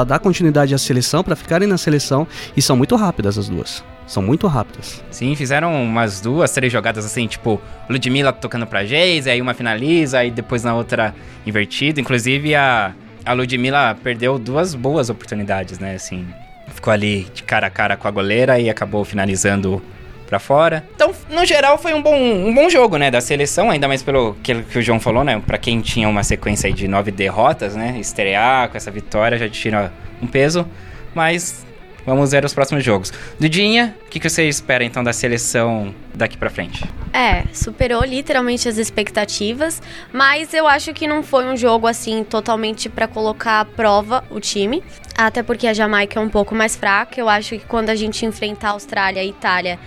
[0.07, 2.25] dar continuidade à seleção, pra ficarem na seleção,
[2.55, 3.83] e são muito rápidas as duas.
[4.07, 5.03] São muito rápidas.
[5.11, 10.19] Sim, fizeram umas duas, três jogadas assim, tipo, Ludmilla tocando pra Geise, aí uma finaliza,
[10.19, 11.13] aí depois na outra
[11.45, 11.99] invertida.
[11.99, 12.93] Inclusive a,
[13.25, 15.95] a Ludmilla perdeu duas boas oportunidades, né?
[15.95, 16.25] Assim,
[16.73, 19.81] ficou ali de cara a cara com a goleira e acabou finalizando
[20.25, 20.85] pra fora.
[20.95, 23.11] Então, no geral, foi um bom, um bom jogo, né?
[23.11, 25.41] Da seleção, ainda mais pelo que, que o João falou, né?
[25.45, 27.97] Pra quem tinha uma sequência de nove derrotas, né?
[27.99, 29.91] Estrear com essa vitória já tira
[30.21, 30.65] um peso,
[31.13, 31.66] mas
[32.07, 33.11] Vamos ver os próximos jogos.
[33.37, 36.85] Dudinha, o que, que você espera então da seleção daqui pra frente?
[37.11, 39.81] É, superou literalmente as expectativas,
[40.13, 44.39] mas eu acho que não foi um jogo assim totalmente pra colocar à prova o
[44.39, 44.81] time,
[45.17, 47.19] até porque a Jamaica é um pouco mais fraca.
[47.19, 49.77] Eu acho que quando a gente enfrentar a Austrália e a Itália,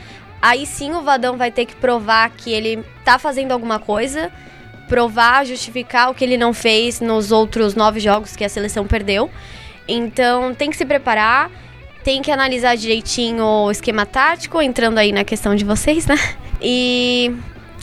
[0.42, 4.30] aí sim o Vadão vai ter que provar que ele tá fazendo alguma coisa,
[4.86, 9.30] provar, justificar o que ele não fez nos outros nove jogos que a seleção perdeu.
[9.88, 11.50] Então tem que se preparar
[12.02, 16.16] tem que analisar direitinho o esquema tático, entrando aí na questão de vocês, né?
[16.62, 17.34] E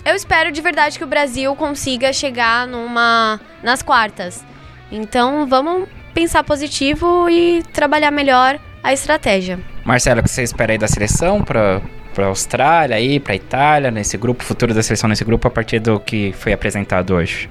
[0.05, 4.45] eu espero de verdade que o Brasil consiga chegar numa nas quartas.
[4.91, 9.59] Então vamos pensar positivo e trabalhar melhor a estratégia.
[9.83, 11.81] Marcelo, o que você espera aí da seleção pra,
[12.13, 15.99] pra Austrália aí, pra Itália, nesse grupo, futuro da seleção nesse grupo, a partir do
[15.99, 17.49] que foi apresentado hoje?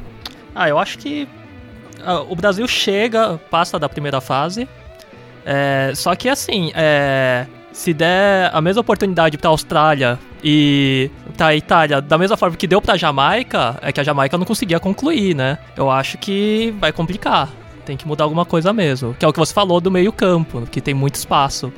[0.55, 1.29] Ah, eu acho que
[2.05, 4.69] ah, o Brasil chega, passa da primeira fase.
[5.49, 12.01] É, só que assim, é, se der a mesma oportunidade pra Austrália e pra Itália,
[12.01, 15.57] da mesma forma que deu pra Jamaica, é que a Jamaica não conseguia concluir, né?
[15.77, 17.49] Eu acho que vai complicar.
[17.85, 19.15] Tem que mudar alguma coisa mesmo.
[19.15, 21.73] Que é o que você falou do meio-campo, que tem muito espaço.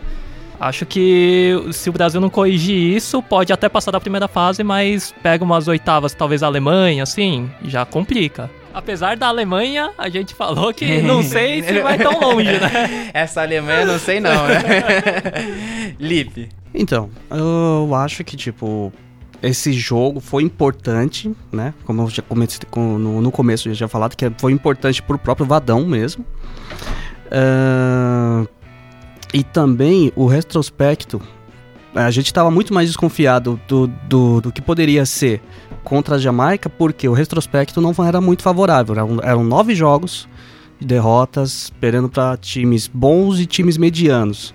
[0.59, 5.15] Acho que se o Brasil não corrigir isso, pode até passar da primeira fase, mas
[5.23, 8.51] pega umas oitavas, talvez a Alemanha, assim, já complica.
[8.73, 13.11] Apesar da Alemanha, a gente falou que não sei se vai tão longe, né?
[13.15, 14.61] Essa Alemanha não sei não, né?
[15.99, 16.49] Lipe.
[16.75, 18.93] Então, eu acho que, tipo,
[19.43, 21.73] esse jogo foi importante, né?
[21.85, 25.19] Como eu já comecei com- no, no começo, eu já falado que foi importante pro
[25.19, 26.25] próprio Vadão mesmo.
[27.31, 28.45] Ah,
[29.33, 31.21] e também o retrospecto,
[31.95, 35.43] a gente estava muito mais desconfiado do, do, do que poderia ser
[35.85, 38.95] contra a Jamaica, porque o retrospecto não era muito favorável.
[38.95, 40.29] Eram, eram nove jogos
[40.79, 44.55] de derrotas, perdendo para times bons e times medianos.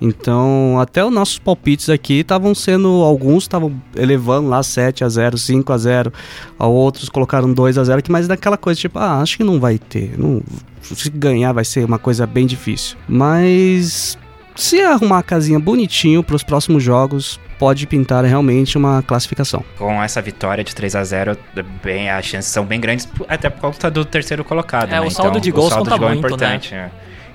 [0.00, 2.88] Então, até os nossos palpites aqui estavam sendo.
[3.02, 6.12] Alguns estavam elevando lá 7 a 0 5 a 0
[6.58, 9.58] a outros colocaram 2 a 0 que mais daquela coisa, tipo, ah, acho que não
[9.58, 10.18] vai ter.
[10.18, 10.42] Não,
[10.82, 12.96] se ganhar vai ser uma coisa bem difícil.
[13.08, 14.18] Mas
[14.56, 19.64] se arrumar a casinha bonitinho para os próximos jogos, pode pintar realmente uma classificação.
[19.78, 21.38] Com essa vitória de 3 a 0
[21.82, 24.88] bem, as chances são bem grandes, até por conta do terceiro colocado.
[24.88, 25.00] É, né?
[25.00, 26.74] o saldo de o gols saldo conta de gol é muito, importante.
[26.74, 26.90] né?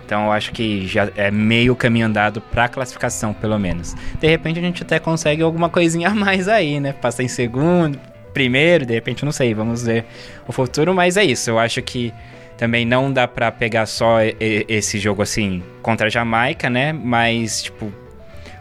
[0.05, 3.95] Então eu acho que já é meio caminho andado pra classificação, pelo menos.
[4.19, 6.91] De repente a gente até consegue alguma coisinha a mais aí, né?
[6.91, 7.97] Passar em segundo,
[8.34, 10.05] primeiro, de repente, não sei, vamos ver
[10.47, 11.49] o futuro, mas é isso.
[11.49, 12.13] Eu acho que
[12.62, 16.93] também não dá pra pegar só esse jogo assim contra a Jamaica, né?
[16.93, 17.91] Mas, tipo,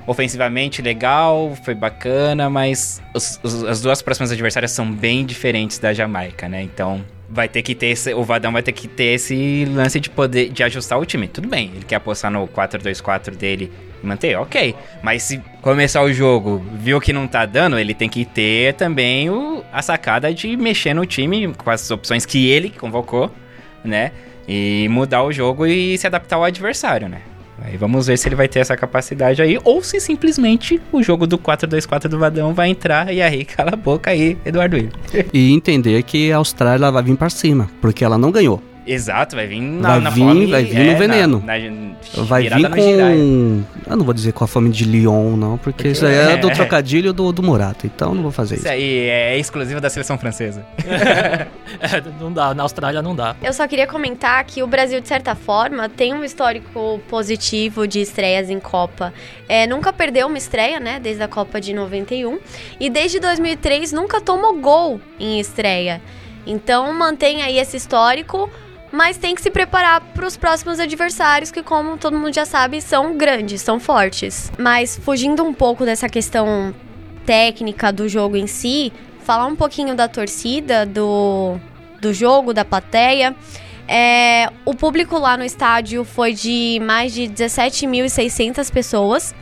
[0.06, 5.92] ofensivamente legal, foi bacana, mas os- os- as duas próximas adversárias são bem diferentes da
[5.92, 6.62] Jamaica, né?
[6.62, 10.08] Então vai ter que ter esse, o Vadão vai ter que ter esse lance de
[10.08, 11.28] poder de ajustar o time.
[11.28, 13.70] Tudo bem, ele quer apostar no 4-2-4 dele
[14.02, 14.74] e manter, ok.
[15.02, 19.28] Mas se começar o jogo, viu que não tá dando, ele tem que ter também
[19.28, 23.30] o, a sacada de mexer no time com as opções que ele convocou,
[23.84, 24.12] né?
[24.48, 27.22] E mudar o jogo e se adaptar ao adversário, né?
[27.62, 31.26] Aí vamos ver se ele vai ter essa capacidade aí, ou se simplesmente o jogo
[31.26, 34.92] do 4-2-4 do Vadão vai entrar e aí cala a boca aí, Eduardo Willi.
[35.32, 38.62] E entender que a Austrália vai vir para cima, porque ela não ganhou.
[38.92, 40.46] Exato, vai vir na, Vai na vir- fome.
[40.46, 41.42] vai vir no é, veneno.
[41.46, 43.62] Na, na, Vai vir no com.
[43.90, 46.50] Eu não vou dizer com a fome de Lyon, não, porque isso aí é do
[46.50, 48.64] trocadilho do, do Morato, então não vou fazer isso.
[48.64, 50.64] Isso aí é exclusivo da seleção francesa.
[51.80, 53.36] É, não dá, na Austrália não dá.
[53.42, 58.00] Eu só queria comentar que o Brasil, de certa forma, tem um histórico positivo de
[58.00, 59.14] estreias em Copa.
[59.48, 60.98] É, nunca perdeu uma estreia, né?
[61.00, 62.38] Desde a Copa de 91.
[62.78, 66.02] E desde 2003 nunca tomou gol em estreia.
[66.46, 68.50] Então mantém aí esse histórico.
[68.92, 72.80] Mas tem que se preparar para os próximos adversários, que, como todo mundo já sabe,
[72.80, 74.50] são grandes, são fortes.
[74.58, 76.74] Mas fugindo um pouco dessa questão
[77.24, 81.56] técnica do jogo em si, falar um pouquinho da torcida, do,
[82.00, 83.36] do jogo, da plateia.
[83.86, 89.34] É, o público lá no estádio foi de mais de 17.600 pessoas.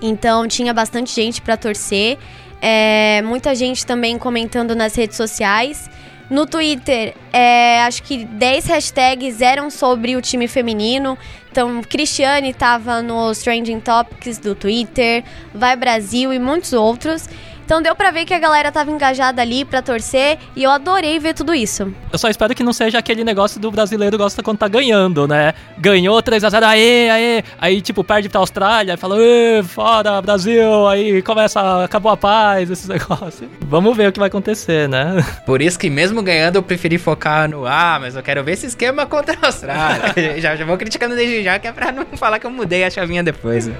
[0.00, 2.18] Então tinha bastante gente para torcer.
[2.62, 5.90] É, muita gente também comentando nas redes sociais.
[6.30, 11.18] No Twitter, é, acho que 10 hashtags eram sobre o time feminino.
[11.50, 17.28] Então, Cristiane estava nos Trending Topics do Twitter, Vai Brasil e muitos outros.
[17.70, 21.20] Então deu pra ver que a galera tava engajada ali pra torcer e eu adorei
[21.20, 21.94] ver tudo isso.
[22.12, 25.54] Eu só espero que não seja aquele negócio do brasileiro gosta quando tá ganhando, né?
[25.78, 27.44] Ganhou 3x0, aê, aê.
[27.60, 30.88] Aí, tipo, perde pra Austrália, fala, ê, fora, Brasil.
[30.88, 33.48] Aí começa, acabou a paz, esses negócios.
[33.60, 35.24] Vamos ver o que vai acontecer, né?
[35.46, 38.66] Por isso que mesmo ganhando eu preferi focar no ah, mas eu quero ver esse
[38.66, 40.12] esquema contra a Austrália.
[40.42, 42.90] já, já vou criticando desde já, que é pra não falar que eu mudei a
[42.90, 43.70] chavinha depois.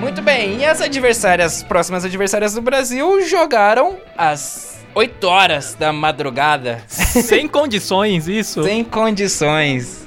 [0.00, 5.92] Muito bem, e as adversárias, as próximas adversárias do Brasil jogaram às 8 horas da
[5.92, 6.82] madrugada.
[6.86, 8.62] Sem condições, isso.
[8.62, 10.06] Sem condições.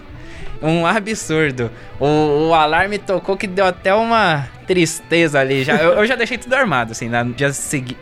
[0.61, 1.69] Um absurdo.
[1.99, 5.63] O, o alarme tocou que deu até uma tristeza ali.
[5.63, 7.51] Já, eu, eu já deixei tudo armado, assim, no dia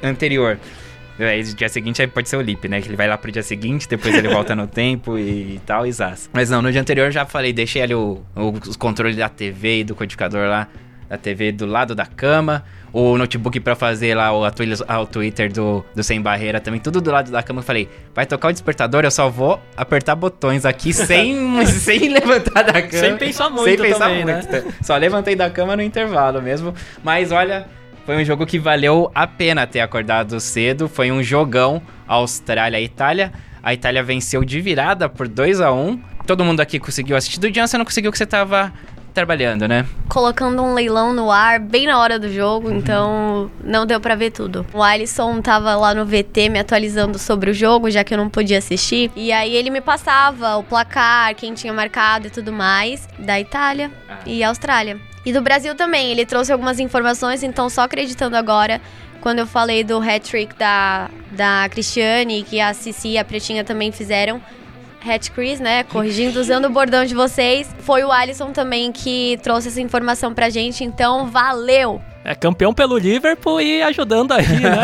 [0.04, 0.60] anterior.
[1.18, 2.82] Aí, no dia seguinte aí pode ser o Lip, né?
[2.82, 5.92] Que ele vai lá pro dia seguinte, depois ele volta no tempo e, tal, e
[5.92, 6.30] zaz.
[6.32, 9.28] Mas não, no dia anterior eu já falei, deixei ali o, o- os controles da
[9.28, 10.68] TV e do codificador lá,
[11.10, 12.64] da TV do lado da cama.
[12.93, 17.01] O notebook pra fazer lá o, ah, o Twitter do, do Sem Barreira também, tudo
[17.01, 17.60] do lado da cama.
[17.60, 22.64] Eu falei, vai tocar o despertador, eu só vou apertar botões aqui sem, sem levantar
[22.64, 22.91] da cama.
[22.91, 24.41] Sem pensar muito Sem pensar também, né?
[24.51, 24.74] muito.
[24.84, 26.74] Só levantei da cama no intervalo mesmo.
[27.03, 27.68] Mas olha,
[28.05, 30.89] foi um jogo que valeu a pena ter acordado cedo.
[30.89, 33.32] Foi um jogão Austrália e Itália.
[33.62, 37.39] A Itália venceu de virada por 2 a 1 Todo mundo aqui conseguiu assistir.
[37.39, 38.72] Do Jean, você não conseguiu que você tava
[39.20, 39.86] trabalhando, né?
[40.07, 44.32] Colocando um leilão no ar bem na hora do jogo, então não deu pra ver
[44.32, 44.65] tudo.
[44.74, 48.30] O Alisson tava lá no VT me atualizando sobre o jogo, já que eu não
[48.30, 49.11] podia assistir.
[49.15, 53.91] E aí ele me passava o placar, quem tinha marcado e tudo mais, da Itália
[54.26, 54.97] e Austrália.
[55.26, 58.80] E do Brasil também, ele trouxe algumas informações, então só acreditando agora,
[59.20, 63.91] quando eu falei do hat-trick da, da Cristiane, que a Cici e a Pretinha também
[63.91, 64.41] fizeram,
[65.06, 65.84] Hat Chris, né?
[65.84, 67.70] Corrigindo, usando o bordão de vocês.
[67.80, 72.02] Foi o Alisson também que trouxe essa informação pra gente, então valeu!
[72.26, 74.80] É campeão pelo Liverpool e ajudando aí, né?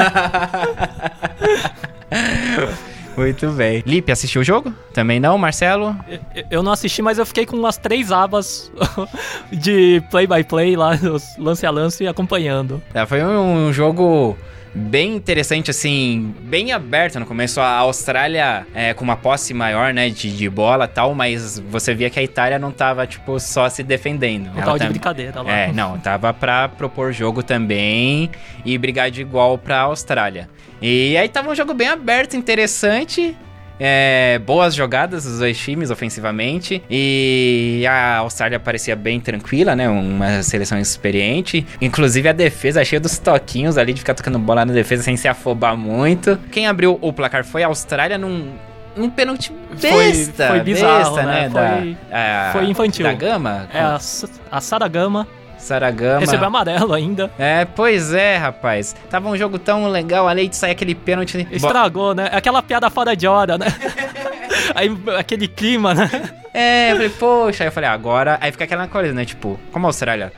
[3.17, 3.81] Muito bem.
[3.85, 4.73] Lipe, assistiu o jogo?
[4.93, 5.95] Também não, Marcelo?
[6.07, 8.69] Eu- Eu não assisti, mas eu fiquei com umas três abas
[9.51, 12.81] de play-by-play lá, os lance a lance, acompanhando.
[12.93, 14.37] É, foi um, um jogo
[14.75, 17.61] bem interessante, assim, bem aberto no começo.
[17.61, 21.95] A Austrália é, com uma posse maior, né, de, de bola e tal, mas você
[21.95, 24.47] via que a Itália não tava, tipo, só se defendendo.
[24.47, 25.51] Não Ela tava de brincadeira lá.
[25.51, 28.29] É, não, tava pra propor jogo também
[28.65, 30.49] e brigar de igual pra Austrália.
[30.81, 33.35] E aí tava um jogo bem aberto, interessante.
[33.79, 36.81] É, boas jogadas dos dois times ofensivamente.
[36.89, 39.89] E a Austrália parecia bem tranquila, né?
[39.89, 41.65] Uma seleção experiente.
[41.81, 45.27] Inclusive a defesa cheia dos toquinhos ali de ficar tocando bola na defesa sem se
[45.27, 46.39] afobar muito.
[46.51, 48.53] Quem abriu o placar foi a Austrália num.
[48.97, 51.49] Um pênalti Foi- besta, foi bizarro, besta, né?
[51.49, 53.05] Da- Foi- a- foi infantil.
[53.05, 53.67] Da Gama?
[53.73, 53.99] É, a,
[54.49, 55.27] a Saragama
[55.65, 56.19] Saragama.
[56.19, 57.31] recebeu amarelo ainda.
[57.39, 58.95] É, pois é, rapaz.
[59.09, 61.43] Tava um jogo tão legal ali de sair aquele pênalti.
[61.43, 62.29] Bo- Estragou, né?
[62.31, 63.65] É Aquela piada fora de hora, né?
[64.75, 66.09] Aí aquele clima, né?
[66.53, 67.63] É, eu falei, poxa.
[67.63, 68.37] Aí eu falei, agora.
[68.41, 69.25] Aí fica aquela coisa, né?
[69.25, 70.31] Tipo, como a Austrália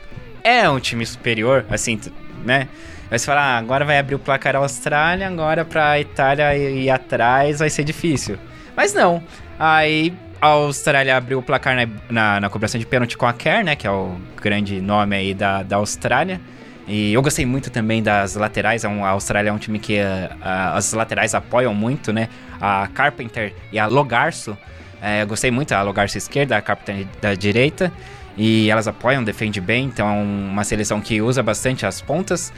[0.43, 1.99] é um time superior, assim,
[2.45, 2.67] né?
[3.09, 6.89] Aí você fala, ah, agora vai abrir o placar a Austrália, agora pra Itália ir
[6.89, 8.37] atrás vai ser difícil.
[8.75, 9.23] Mas não.
[9.59, 13.63] Aí a Austrália abriu o placar na, na, na cobrança de pênalti com a Kerr,
[13.63, 13.75] né?
[13.75, 16.39] Que é o grande nome aí da, da Austrália.
[16.87, 18.85] E eu gostei muito também das laterais.
[18.85, 22.29] é A Austrália é um time que eh, a- as laterais apoiam muito, né?
[22.61, 24.57] A Carpenter e a Logarço.
[25.01, 25.73] eh, eu gostei muito.
[25.73, 27.91] A Logarço esquerda, a Carpenter da direita.
[28.37, 29.85] E elas apoiam, defende bem.
[29.85, 32.53] Então é um- uma seleção que usa bastante as pontas.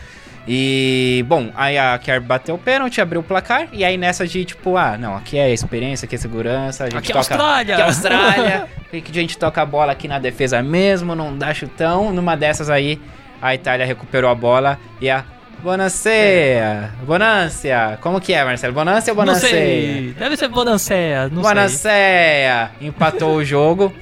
[0.51, 4.43] E, bom, aí a Kerr bateu o pênalti, abriu o placar, e aí nessa de
[4.43, 7.35] tipo, ah, não, aqui é experiência, aqui é segurança, a gente Aqui é toca.
[7.35, 7.75] Austrália!
[7.75, 11.53] Aqui é Austrália, que a gente toca a bola aqui na defesa mesmo, não dá
[11.53, 12.11] chutão.
[12.11, 12.99] Numa dessas aí,
[13.39, 15.23] a Itália recuperou a bola e a.
[15.61, 16.93] Bonacea!
[17.03, 17.99] Bonância!
[18.01, 18.73] Como que é, Marcelo?
[18.73, 20.15] Bonância ou Não sei.
[20.17, 21.51] Deve ser Bonanceia, não sei.
[21.51, 22.71] Bonacea!
[22.81, 23.93] Empatou o jogo.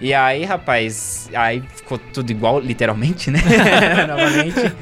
[0.00, 3.40] E aí, rapaz, aí ficou tudo igual, literalmente, né?
[4.06, 4.72] Novamente.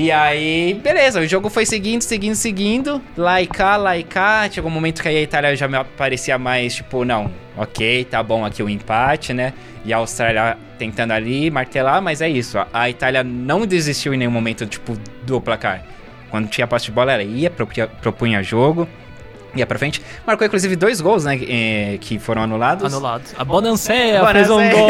[0.00, 3.02] E aí, beleza, o jogo foi seguindo, seguindo, seguindo.
[3.16, 4.48] Lá e cá, lá e cá.
[4.48, 8.22] Chegou um momento que aí a Itália já me parecia mais, tipo, não, ok, tá
[8.22, 9.52] bom aqui o empate, né?
[9.84, 12.58] E a Austrália tentando ali martelar, mas é isso.
[12.72, 14.96] a- Itália não desistiu em nenhum momento, tipo,
[15.26, 15.82] do placar.
[16.30, 18.86] Quando tinha posse de bola, ela ia, propunha, propunha jogo,
[19.54, 20.02] ia pra frente.
[20.26, 21.38] Marcou, inclusive, dois gols, né?
[21.48, 22.84] eh, Que foram anulados.
[22.84, 23.34] Anulados.
[23.38, 24.88] A Bonanceia fez um gol.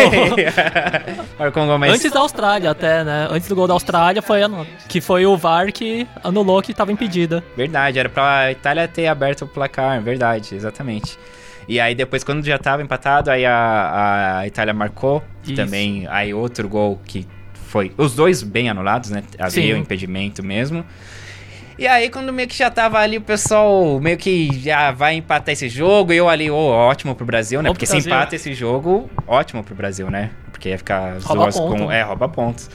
[1.38, 1.94] Marcou um gol, mas...
[1.94, 3.28] Antes da Austrália até, né?
[3.30, 4.40] Antes do gol da Austrália foi
[4.88, 7.42] que foi o VAR que anulou que tava impedida.
[7.56, 11.18] Verdade, era pra Itália ter aberto o placar, verdade, exatamente.
[11.66, 15.22] E aí depois, quando já tava empatado, aí a, a Itália marcou.
[15.44, 15.54] Isso.
[15.54, 17.26] Também, aí outro gol que
[17.66, 17.92] foi...
[17.98, 19.22] Os dois bem anulados, né?
[19.38, 19.72] Havia Sim.
[19.74, 20.84] o impedimento mesmo.
[21.78, 25.52] E aí, quando meio que já tava ali, o pessoal meio que já vai empatar
[25.52, 26.12] esse jogo.
[26.12, 27.70] E eu ali, ô, ótimo pro Brasil, né?
[27.70, 30.30] Porque se empata esse jogo, ótimo pro Brasil, né?
[30.50, 31.84] Porque ia ficar Rouba ponto.
[31.84, 31.92] com...
[31.92, 32.68] É, rouba pontos.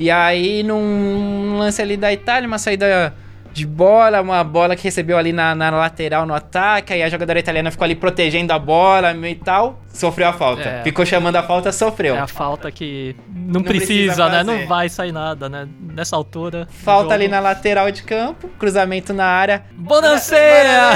[0.00, 3.14] E aí, num lance ali da Itália, uma saída
[3.58, 7.38] de bola, uma bola que recebeu ali na, na lateral no ataque, aí a jogadora
[7.38, 10.62] italiana ficou ali protegendo a bola e tal, sofreu a falta.
[10.62, 10.82] É.
[10.84, 12.14] Ficou chamando a falta, sofreu.
[12.14, 14.44] É a falta que não, Não precisa precisa, né?
[14.44, 15.68] Não vai sair nada, né?
[15.80, 16.68] Nessa altura.
[16.70, 19.64] Falta ali na lateral de campo, cruzamento na área.
[19.72, 20.90] Bonanceia!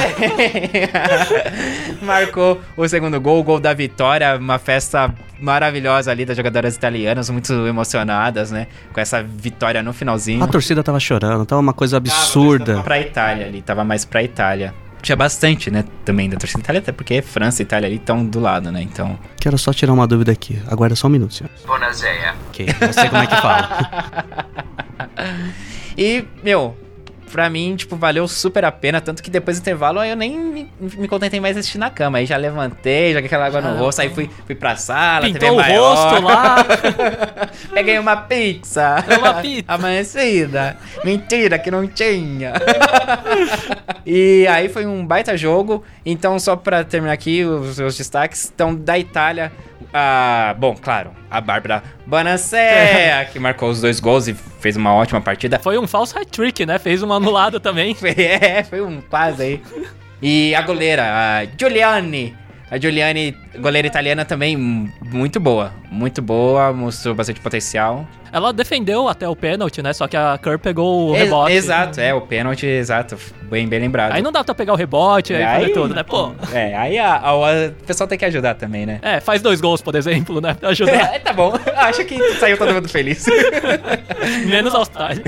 [2.00, 5.12] Marcou o segundo gol, o gol da vitória, uma festa
[5.42, 8.68] maravilhosa ali das jogadoras italianas, muito emocionadas, né?
[8.92, 10.42] Com essa vitória no finalzinho.
[10.42, 12.74] A torcida tava chorando, tava uma coisa absurda.
[12.74, 14.72] Tava pra Itália ali, tava mais pra Itália.
[15.02, 18.38] Tinha bastante, né, também da torcida itália, até porque França e Itália ali estão do
[18.38, 18.80] lado, né?
[18.80, 19.18] Então.
[19.40, 20.62] Quero só tirar uma dúvida aqui.
[20.70, 21.50] Aguarda só um minuto, senhor.
[21.66, 22.36] Bonazeia.
[22.48, 24.46] Ok, eu sei como é que fala.
[25.96, 26.74] E, meu,
[27.32, 29.00] pra mim, tipo, valeu super a pena.
[29.00, 32.18] Tanto que depois do intervalo eu nem me, me contentei mais assistir na cama.
[32.18, 35.40] Aí já levantei, joguei aquela água no Ah, rosto, aí fui, fui pra sala, Pintou
[35.40, 35.96] TV o maior.
[35.96, 36.56] rosto lá.
[37.74, 39.02] Peguei uma pizza.
[39.18, 39.64] Uma pizza.
[39.66, 40.76] Amanhecida.
[41.02, 42.52] Mentira, que não tinha.
[44.06, 45.82] e aí foi um baita jogo.
[46.04, 48.52] Então, só pra terminar aqui, os, os destaques.
[48.54, 49.50] Então, da Itália.
[49.92, 55.20] A- bom, claro, a Bárbara Banacea, que marcou os dois gols e fez uma ótima
[55.20, 55.58] partida.
[55.58, 56.78] Foi um falso hat-trick, né?
[56.78, 57.94] Fez um anulado também.
[57.94, 59.62] Foi- É, foi um quase aí.
[60.20, 62.36] E a goleira, a Giuliani.
[62.72, 65.74] A Giuliani, goleira italiana também, muito boa.
[65.90, 68.08] Muito boa, mostrou bastante potencial.
[68.32, 69.92] Ela defendeu até o pênalti, né?
[69.92, 71.52] Só que a Kerr pegou o Ex- rebote.
[71.52, 73.18] Exato, é, o pênalti, exato.
[73.42, 74.12] Bem, bem lembrado.
[74.12, 76.02] Aí não dá pra pegar o rebote, aí, fazer tudo, né?
[76.02, 76.32] Pô.
[76.50, 77.42] É, aí a, a- o
[77.86, 79.00] pessoal tem que ajudar também, né?
[79.02, 80.54] É, faz dois gols, por exemplo, né?
[80.54, 80.92] Pra ajudar.
[81.14, 81.52] É, tá bom.
[81.76, 83.26] Acho que saiu todo mundo feliz.
[84.48, 85.22] Menos a Austrália.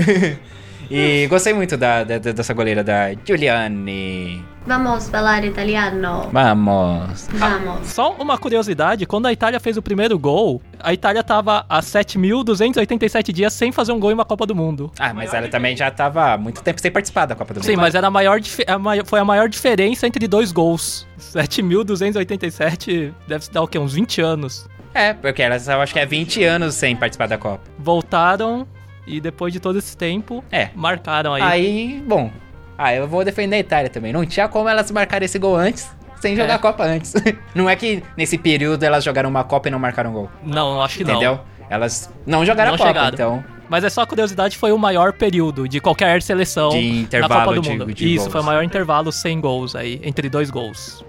[0.89, 4.43] E gostei muito da, da- dessa goleira, da Giuliani.
[4.67, 6.27] Vamos falar italiano.
[6.31, 7.27] Vamos.
[7.33, 7.87] Vamos.
[7.87, 13.31] Só uma curiosidade, quando a Itália fez o primeiro gol, a Itália tava há 7.287
[13.31, 14.91] dias sem fazer um gol em uma Copa do Mundo.
[14.97, 17.65] Ah, mas ela também já tava há muito tempo sem participar da Copa do Mundo.
[17.65, 21.05] Sim, mas era a maior, a mai- foi a maior diferença entre dois gols.
[21.19, 23.77] 7.287 deve dar o quê?
[23.77, 24.67] Uns 20 anos.
[24.93, 27.61] É, porque ela eu acho que é 20 anos sem participar da Copa.
[27.77, 28.65] Voltaram
[29.07, 30.69] e depois de todo esse tempo, É.
[30.75, 31.41] marcaram aí.
[31.41, 32.31] Aí, bom.
[32.77, 34.11] Ah, eu vou defender a Itália também.
[34.11, 35.89] Não tinha como elas marcarem esse gol antes,
[36.19, 36.55] sem jogar É.
[36.55, 37.13] a Copa antes.
[37.55, 40.29] Não é que nesse período elas jogaram uma Copa e não marcaram gol.
[40.43, 41.11] Não, acho que não.
[41.13, 41.39] Entendeu?
[41.69, 43.13] Elas não jogaram Não a Copa, chegaram.
[43.13, 43.43] então.
[43.69, 47.55] Mas é só curiosidade, foi o maior período de qualquer seleção De na intervalo, Copa
[47.55, 47.93] do digo, Mundo.
[47.93, 48.31] de Isso, gols.
[48.31, 51.04] foi o maior intervalo sem gols aí, entre dois gols.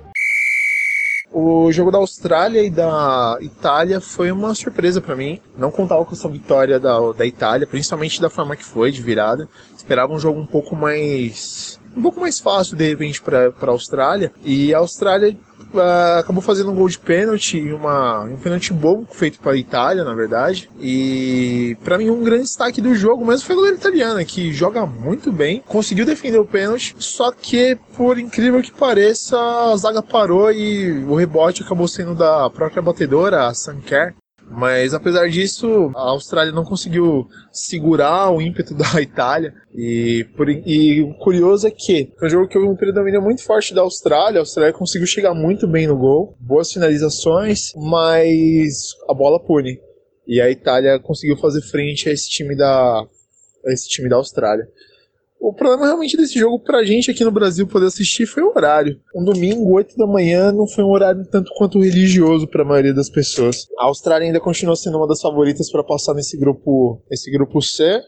[1.39, 5.39] O jogo da Austrália e da Itália foi uma surpresa pra mim.
[5.55, 9.47] Não contava com essa vitória da, da Itália, principalmente da forma que foi, de virada.
[9.76, 11.78] Esperava um jogo um pouco mais.
[11.95, 14.32] um pouco mais fácil, de repente, pra, pra Austrália.
[14.43, 15.37] E a Austrália
[15.81, 20.14] ah, acabou fazendo um gol de pênalti, uma, um pênalti bobo feito pra Itália, na
[20.14, 20.68] verdade.
[20.81, 24.87] E pra mim, um grande destaque do jogo mesmo foi a goleira italiana, que joga
[24.87, 30.53] muito bem, conseguiu defender o pênalti, só que, por incrível que pareça, a zaga parou
[30.53, 34.14] e o rebote acabou sendo da própria batedora, a Sanker.
[34.49, 39.53] Mas apesar disso, a Austrália não conseguiu segurar o ímpeto da Itália.
[39.74, 43.42] E, por, e o curioso é que foi um jogo que houve um predomínio muito
[43.42, 44.38] forte da Austrália.
[44.38, 49.80] A Austrália conseguiu chegar muito bem no gol, boas finalizações, mas a bola pune.
[50.26, 54.66] E a Itália conseguiu fazer frente a esse time da, a esse time da Austrália.
[55.41, 58.99] O problema realmente desse jogo pra gente aqui no Brasil poder assistir foi o horário.
[59.14, 62.95] Um domingo, 8 da manhã, não foi um horário tanto quanto religioso para a maioria
[62.95, 63.66] das pessoas.
[63.78, 68.01] A Austrália ainda continua sendo uma das favoritas para passar nesse grupo, nesse grupo C.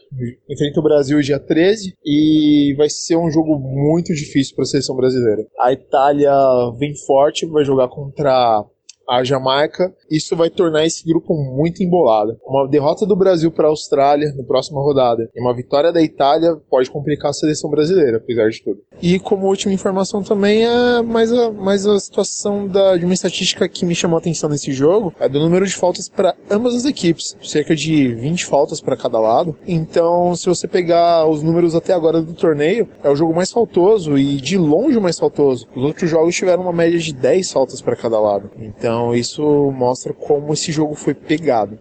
[0.49, 4.95] Enfrenta o Brasil dia 13 e vai ser um jogo muito difícil para a seleção
[4.95, 5.45] brasileira.
[5.59, 6.33] A Itália
[6.77, 8.65] vem forte, vai jogar contra
[9.09, 12.37] a Jamaica, isso vai tornar esse grupo muito embolado.
[12.45, 16.55] Uma derrota do Brasil para a Austrália na próxima rodada e uma vitória da Itália
[16.69, 18.81] pode complicar a seleção brasileira, apesar de tudo.
[19.01, 23.67] E como última informação também é mais a, mais a situação da, de uma estatística
[23.67, 26.85] que me chamou a atenção nesse jogo, é do número de faltas para ambas as
[26.85, 29.55] equipes, cerca de 20 faltas para cada lado.
[29.67, 34.17] Então, se você pegar os números até agora do torneio, é o jogo mais faltoso
[34.17, 35.67] e de longe o mais faltoso.
[35.75, 38.51] Os outros jogos tiveram uma média de 10 faltas para cada lado.
[38.59, 41.79] Então, então isso mostra como esse jogo foi pegado.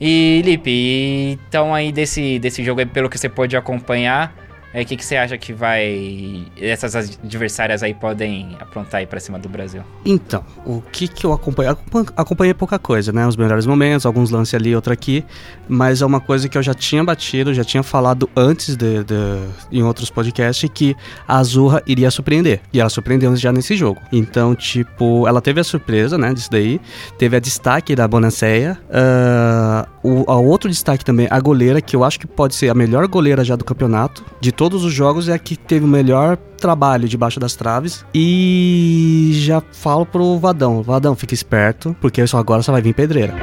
[0.00, 4.34] E Lipe, então aí desse, desse jogo, pelo que você pôde acompanhar,
[4.74, 6.44] o é, que, que você acha que vai.
[6.60, 9.82] Essas adversárias aí podem aprontar aí pra cima do Brasil?
[10.04, 11.72] Então, o que que eu acompanhei?
[12.16, 13.24] Acompanhei pouca coisa, né?
[13.24, 15.24] Os melhores momentos, alguns lances ali, outro aqui.
[15.68, 19.48] Mas é uma coisa que eu já tinha batido, já tinha falado antes de, de
[19.70, 20.96] em outros podcasts, que
[21.28, 22.60] a Azurra iria surpreender.
[22.72, 24.00] E ela surpreendeu já nesse jogo.
[24.10, 26.34] Então, tipo, ela teve a surpresa, né?
[26.34, 26.80] Disso daí.
[27.16, 28.76] Teve a destaque da Bonaceia.
[28.88, 32.74] Uh, o a outro destaque também, a goleira, que eu acho que pode ser a
[32.74, 34.24] melhor goleira já do campeonato.
[34.40, 38.04] De todo todos os jogos é a que teve o melhor trabalho debaixo das traves.
[38.12, 43.34] E já falo pro Vadão, Vadão, fica esperto, porque só agora só vai vir pedreira.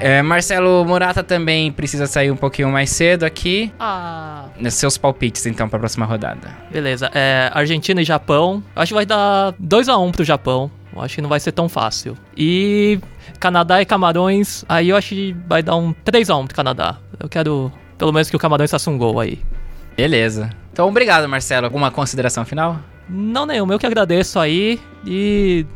[0.00, 3.72] É, Marcelo Murata também precisa sair um pouquinho mais cedo aqui.
[3.78, 4.46] Ah.
[4.70, 6.48] Seus palpites, então, para a próxima rodada.
[6.72, 7.08] Beleza.
[7.14, 8.60] É, Argentina e Japão.
[8.74, 10.68] Acho que vai dar 2 a 1 um pro Japão.
[10.96, 12.16] Acho que não vai ser tão fácil.
[12.36, 12.98] E
[13.42, 14.64] Canadá e Camarões.
[14.68, 16.98] Aí eu acho que vai dar um 3 a 1 pro Canadá.
[17.18, 19.40] Eu quero pelo menos que o Camarões faça um gol aí.
[19.96, 20.50] Beleza.
[20.72, 21.66] Então, obrigado, Marcelo.
[21.66, 22.78] Alguma consideração final?
[23.08, 23.74] Não, nenhuma.
[23.74, 25.66] Eu que agradeço aí e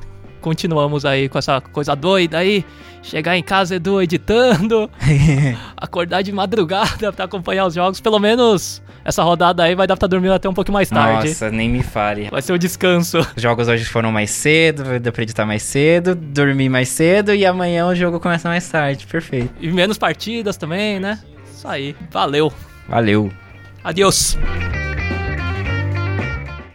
[0.40, 2.64] continuamos aí com essa coisa doida aí.
[3.02, 4.88] Chegar em casa, Edu, editando.
[5.76, 8.00] acordar de madrugada pra acompanhar os jogos.
[8.00, 11.28] Pelo menos essa rodada aí vai dar pra dormir até um pouco mais tarde.
[11.28, 12.28] Nossa, nem me fale.
[12.28, 13.18] Vai ser o descanso.
[13.36, 17.32] Os jogos hoje foram mais cedo, vai dar pra editar mais cedo, dormir mais cedo
[17.32, 19.06] e amanhã o jogo começa mais tarde.
[19.06, 19.54] Perfeito.
[19.60, 21.20] E menos partidas também, né?
[21.54, 21.94] Isso aí.
[22.10, 22.52] Valeu.
[22.88, 23.30] Valeu.
[23.84, 24.36] Adiós.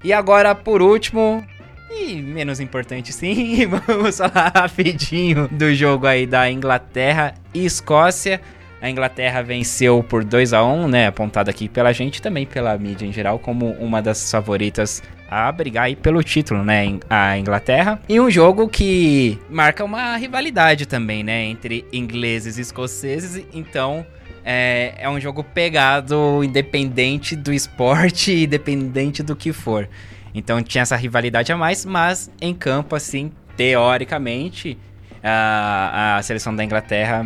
[0.01, 1.45] E agora, por último,
[1.91, 8.39] e menos importante sim, vamos falar rapidinho do jogo aí da Inglaterra e Escócia.
[8.81, 11.07] A Inglaterra venceu por 2 a 1 né?
[11.07, 15.85] Apontado aqui pela gente também pela mídia em geral, como uma das favoritas a brigar
[15.85, 16.97] aí pelo título, né?
[17.09, 18.01] A Inglaterra.
[18.09, 21.43] E um jogo que marca uma rivalidade também, né?
[21.45, 23.45] Entre ingleses e escoceses.
[23.53, 24.05] Então,
[24.43, 29.87] é, é um jogo pegado, independente do esporte, independente do que for.
[30.33, 34.77] Então tinha essa rivalidade a mais, mas em campo, assim, teoricamente,
[35.23, 37.25] a, a seleção da Inglaterra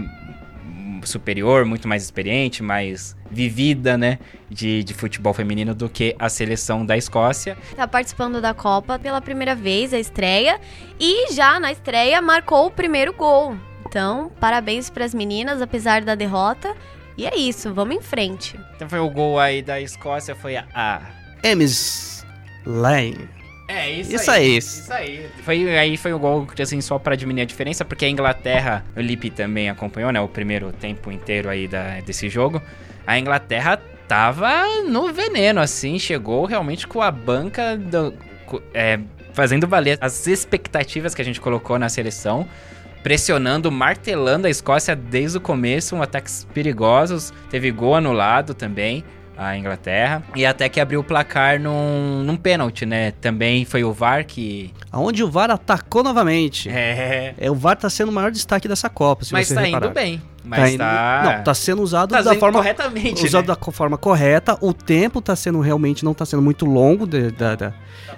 [1.08, 6.86] superior, muito mais experiente, mais vivida, né, de, de futebol feminino do que a seleção
[6.86, 7.58] da Escócia.
[7.76, 10.60] Tá participando da Copa pela primeira vez, a estreia,
[11.00, 13.56] e já na estreia marcou o primeiro gol.
[13.88, 16.76] Então, parabéns para as meninas, apesar da derrota.
[17.18, 18.60] E é isso, vamos em frente.
[18.76, 20.66] Então foi o gol aí da Escócia, foi a.
[20.74, 21.02] a...
[21.44, 22.26] Ems
[22.66, 23.35] Lane.
[23.68, 24.44] É, isso, isso aí.
[24.44, 24.58] aí.
[24.58, 25.30] Isso aí.
[25.44, 29.02] Foi, aí foi o gol, assim, só para diminuir a diferença, porque a Inglaterra, o
[29.02, 32.62] Lipe também acompanhou, né, o primeiro tempo inteiro aí da, desse jogo.
[33.08, 38.14] A Inglaterra tava no veneno, assim, chegou realmente com a banca do,
[38.74, 39.00] é,
[39.34, 42.48] fazendo valer as expectativas que a gente colocou na seleção
[43.06, 49.04] pressionando, martelando a Escócia desde o começo, um ataques perigosos, teve gol anulado também
[49.38, 50.24] a Inglaterra.
[50.36, 53.12] E até que abriu o placar num, num pênalti, né?
[53.12, 54.74] Também foi o VAR que.
[54.92, 56.70] Aonde o VAR atacou novamente.
[56.70, 57.34] É.
[57.38, 59.88] é o VAR tá sendo o maior destaque dessa Copa, se Mas você tá reparar.
[59.88, 60.22] indo bem.
[60.46, 60.78] Mas tá indo...
[60.78, 61.22] tá.
[61.24, 62.60] Não, tá sendo usado tá da forma.
[62.60, 63.26] corretamente.
[63.26, 63.56] Usado né?
[63.56, 64.58] da forma correta.
[64.62, 66.06] O tempo tá sendo realmente.
[66.06, 67.74] Não tá sendo muito longo de, da, da,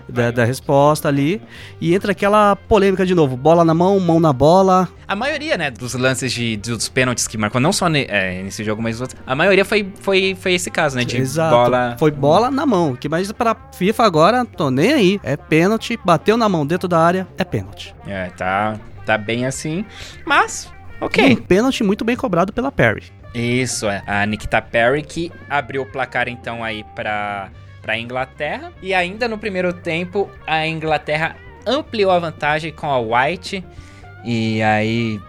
[0.08, 1.42] da, da resposta ali.
[1.80, 4.90] E entra aquela polêmica de novo: bola na mão, mão na bola.
[5.08, 8.62] A maioria, né, dos lances de, dos pênaltis que marcou, não só ne, é, nesse
[8.62, 11.56] jogo, mas outros, a maioria foi, foi, foi esse caso, né, de Exato.
[11.56, 11.96] bola...
[11.98, 16.36] Foi bola na mão, que mais pra FIFA agora, tô nem aí, é pênalti, bateu
[16.36, 17.96] na mão dentro da área, é pênalti.
[18.06, 19.86] É, tá, tá bem assim,
[20.26, 20.70] mas,
[21.02, 21.30] ok.
[21.30, 23.04] E um pênalti muito bem cobrado pela Perry.
[23.34, 27.50] Isso, é, a Nikita Perry que abriu o placar então aí pra,
[27.82, 31.36] pra Inglaterra, e ainda no primeiro tempo, a Inglaterra
[31.66, 33.64] ampliou a vantagem com a White...
[34.26, 35.22] E aí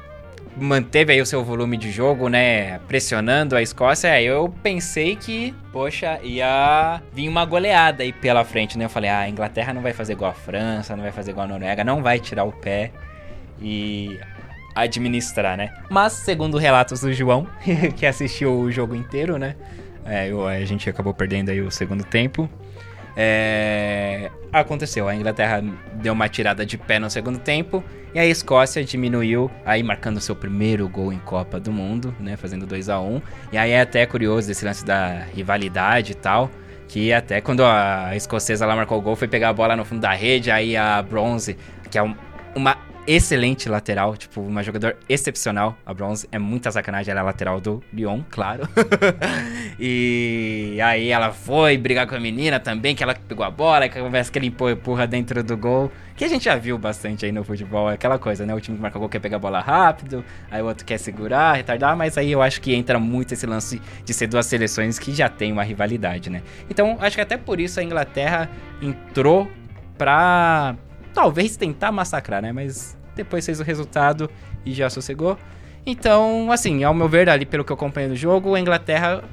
[0.57, 2.79] manteve aí o seu volume de jogo, né?
[2.89, 4.11] Pressionando a Escócia.
[4.11, 8.87] Aí eu pensei que, poxa, ia vir uma goleada aí pela frente, né?
[8.87, 11.45] Eu falei, ah, a Inglaterra não vai fazer igual a França, não vai fazer igual
[11.45, 12.91] a Noruega, não vai tirar o pé
[13.61, 14.19] e
[14.81, 15.73] administrar, né?
[15.91, 17.47] Mas, segundo relatos do João,
[17.97, 19.57] que assistiu o jogo inteiro, né?
[20.05, 22.49] É, a gente acabou perdendo aí o segundo tempo.
[23.21, 25.61] É, aconteceu, a Inglaterra
[25.95, 27.83] deu uma tirada de pé no segundo tempo
[28.15, 32.65] e a Escócia diminuiu, aí marcando seu primeiro gol em Copa do Mundo, né, fazendo
[32.65, 33.21] 2 a 1
[33.53, 36.49] E aí é até curioso esse lance da rivalidade e tal,
[36.87, 40.01] que até quando a escocesa lá marcou o gol foi pegar a bola no fundo
[40.01, 41.59] da rede, aí a Bronze,
[41.91, 42.15] que é um-
[42.55, 47.59] uma excelente lateral, tipo, uma jogadora excepcional, a Bronze, é muita sacanagem, ela é lateral
[47.59, 48.69] do Lyon, claro.
[49.81, 53.99] e aí ela foi brigar com a menina também, que ela pegou a bola, que
[53.99, 55.91] conversa que ele empurra, dentro do gol.
[56.15, 58.53] Que a gente já viu bastante aí no futebol, é aquela coisa, né?
[58.55, 61.55] O time que marca gol quer pegar a bola rápido, aí o outro quer segurar,
[61.55, 65.15] retardar, mas aí eu acho que entra muito esse lance de ser duas seleções que
[65.15, 66.43] já tem uma rivalidade, né?
[66.69, 68.51] Então, acho que até por isso a Inglaterra
[68.83, 69.51] entrou
[69.97, 70.77] pra
[71.15, 72.53] talvez tentar massacrar, né?
[72.53, 74.31] Mas depois fez o resultado
[74.65, 75.37] e já sossegou.
[75.85, 79.25] Então, assim, ao meu ver, ali pelo que eu acompanho do jogo, a Inglaterra,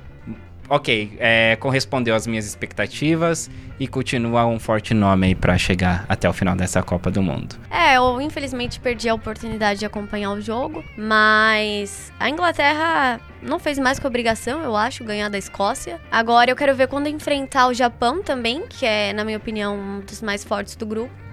[0.70, 6.30] ok, é, correspondeu às minhas expectativas e continua um forte nome aí pra chegar até
[6.30, 7.56] o final dessa Copa do Mundo.
[7.70, 13.78] É, eu infelizmente perdi a oportunidade de acompanhar o jogo, mas a Inglaterra não fez
[13.78, 16.00] mais que obrigação, eu acho, ganhar da Escócia.
[16.10, 20.00] Agora eu quero ver quando enfrentar o Japão também, que é, na minha opinião, um
[20.00, 21.25] dos mais fortes do grupo.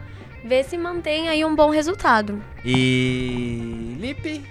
[0.45, 2.43] Ver se mantém aí um bom resultado.
[2.65, 3.97] E.
[4.01, 4.43] Lipe?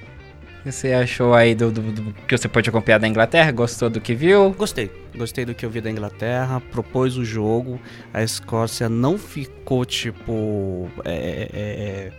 [0.59, 3.51] O que você achou aí do, do- do que você pode acompanhar da Inglaterra?
[3.51, 4.51] Gostou do que viu?
[4.51, 4.91] Gostei.
[5.17, 6.61] Gostei do que eu vi da Inglaterra.
[6.71, 7.79] Propôs o jogo.
[8.13, 10.87] A Escócia não ficou, tipo.
[11.03, 12.11] é, é, é,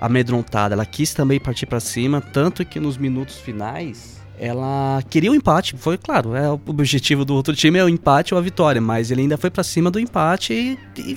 [0.00, 0.74] amedrontada.
[0.74, 2.20] Ela quis também partir pra cima.
[2.20, 4.20] Tanto que nos minutos finais.
[4.36, 8.34] Ela queria o empate, foi claro, é o objetivo do outro time é o empate
[8.34, 11.16] ou a vitória, mas ele ainda foi pra cima do empate e- e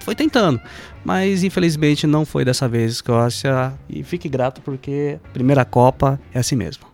[0.00, 0.60] foi tentando.
[1.04, 3.72] Mas infelizmente não foi dessa vez, Escócia.
[3.88, 6.84] E fique grato porque primeira Copa é assim mesmo.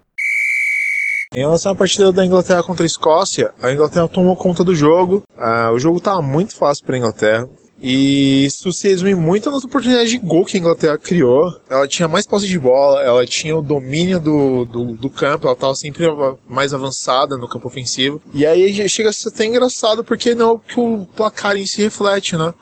[1.34, 5.22] Em relação à partida da Inglaterra contra a Escócia, a Inglaterra tomou conta do jogo.
[5.36, 7.48] Ah, o jogo estava muito fácil para a Inglaterra.
[7.80, 11.54] E isso se resume muito nas oportunidades de gol que a Inglaterra criou.
[11.68, 15.54] Ela tinha mais posse de bola, ela tinha o domínio do, do, do campo, ela
[15.54, 16.06] estava sempre
[16.48, 18.20] mais avançada no campo ofensivo.
[18.32, 21.66] E aí chega a ser até engraçado porque não é o que o placar em
[21.66, 22.54] si reflete, né?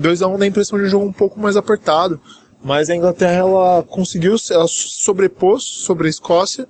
[0.00, 2.20] 2x1 dá a impressão de um jogo um pouco mais apertado.
[2.64, 6.68] Mas a Inglaterra ela conseguiu, ela sobrepôs sobre a Escócia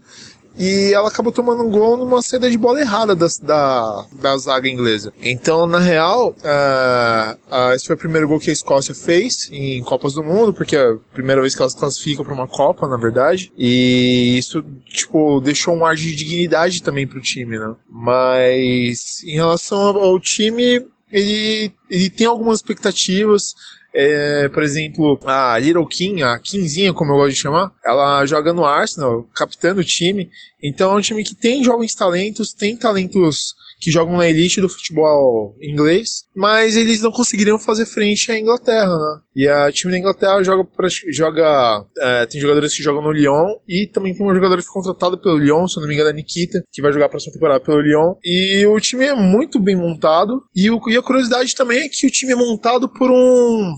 [0.59, 4.69] e ela acabou tomando um gol numa saída de bola errada da, da, da zaga
[4.69, 5.13] inglesa.
[5.21, 9.83] Então, na real, ah, ah, esse foi o primeiro gol que a Escócia fez em
[9.83, 12.97] Copas do Mundo, porque é a primeira vez que elas classificam para uma Copa, na
[12.97, 13.53] verdade.
[13.57, 17.75] E isso, tipo, deixou um ar de dignidade também pro time, né?
[17.89, 23.55] Mas, em relação ao time, ele, ele tem algumas expectativas.
[23.95, 28.51] É, por exemplo, a Little Kim, a Kinzinha, como eu gosto de chamar, ela joga
[28.53, 30.31] no Arsenal, capitã do time.
[30.63, 34.69] Então é um time que tem jovens talentos, tem talentos que jogam na elite do
[34.69, 39.21] futebol inglês, mas eles não conseguiriam fazer frente à Inglaterra, né?
[39.35, 40.65] E a time da Inglaterra joga,
[41.11, 44.75] joga é, tem jogadores que jogam no Lyon e também tem uma jogadora que foi
[44.83, 47.59] contratada pelo Lyon, se não me engano, a Nikita, que vai jogar a próxima temporada
[47.59, 48.15] pelo Lyon.
[48.25, 50.45] E o time é muito bem montado.
[50.55, 53.75] E, o- e a curiosidade também é que o time é montado por um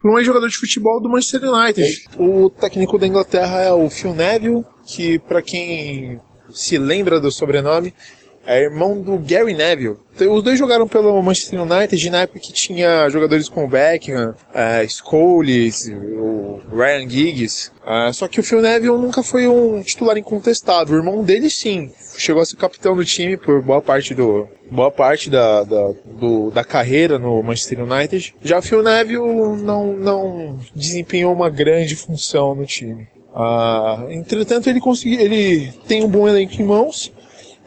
[0.00, 2.04] por um jogador de futebol do Manchester United.
[2.16, 7.92] O técnico da Inglaterra é o Phil Neville, que para quem se lembra do sobrenome,
[8.48, 9.96] é irmão do Gary Neville.
[10.16, 14.86] Então, Os dois jogaram pelo Manchester United na época que tinha jogadores como Beckham, eh,
[14.88, 17.70] Scholes, o Ryan Giggs.
[17.86, 20.92] Ah, só que o Phil Neville nunca foi um titular incontestado.
[20.92, 24.90] O irmão dele sim, chegou a ser capitão do time por boa parte do boa
[24.90, 28.34] parte da, da, do- da carreira no Manchester United.
[28.42, 33.06] Já o Phil Neville não, não desempenhou uma grande função no time.
[33.34, 37.12] Ah, entretanto, ele conseguiu, ele tem um bom elenco em mãos.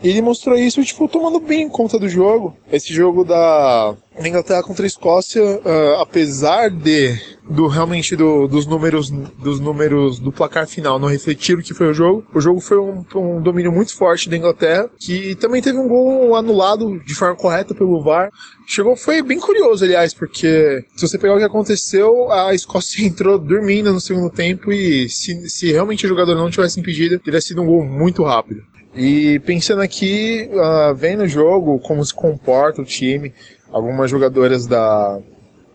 [0.03, 2.55] E ele mostrou isso, tipo, tomando bem conta do jogo.
[2.71, 9.09] Esse jogo da Inglaterra contra a Escócia, ah, apesar de do realmente do- dos números
[9.09, 12.77] dos números do placar final não refletir o que foi o jogo, o jogo foi
[12.79, 17.35] um, um domínio muito forte da Inglaterra, que também teve um gol anulado de forma
[17.35, 18.29] correta pelo VAR.
[18.67, 23.37] Chegou, foi bem curioso, aliás, porque se você pegar o que aconteceu, a Escócia entrou
[23.37, 27.61] dormindo no segundo tempo e se, se realmente o jogador não tivesse impedido, teria sido
[27.61, 28.61] um gol muito rápido.
[28.93, 33.33] E pensando aqui, ah, vendo o jogo, como se comporta o time,
[33.71, 35.19] algumas jogadoras da,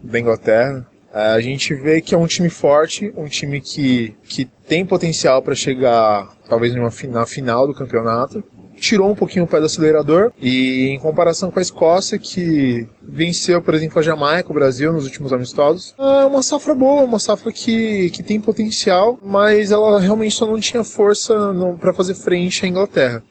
[0.03, 4.45] da Inglaterra, ah, a gente vê que é um time forte, um time que, que
[4.69, 8.45] tem potencial para chegar talvez numa na final do campeonato.
[8.77, 13.62] Tirou um pouquinho o pé do acelerador e em comparação com a Escócia, que venceu,
[13.62, 17.51] por exemplo, a Jamaica, o Brasil nos últimos amistosos, é uma safra boa, uma safra
[17.53, 21.35] que, que tem potencial, mas ela realmente só não tinha força
[21.81, 23.22] para fazer frente à Inglaterra.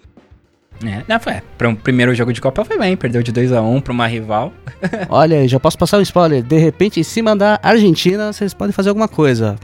[0.84, 1.36] É, não, foi.
[1.58, 4.08] Para um primeiro jogo de Copa foi bem, perdeu de 2 a 1 para uma
[4.08, 4.52] rival.
[5.08, 6.44] Olha, já posso passar um spoiler.
[6.44, 9.56] De repente, em cima da Argentina, vocês podem fazer alguma coisa.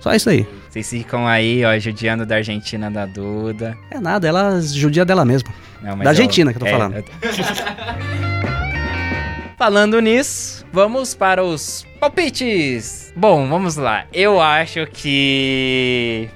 [0.00, 0.46] Só isso aí.
[0.74, 3.78] Vocês ficam aí, ó, judiando da Argentina da Duda.
[3.92, 5.50] É nada, ela judia dela mesma.
[5.80, 6.96] Não, Da eu- Argentina que eu tô é, falando.
[6.96, 7.04] eu-
[9.56, 13.12] Falando nisso, vamos para os palpites.
[13.14, 14.04] Bom, vamos lá.
[14.12, 16.28] Eu acho que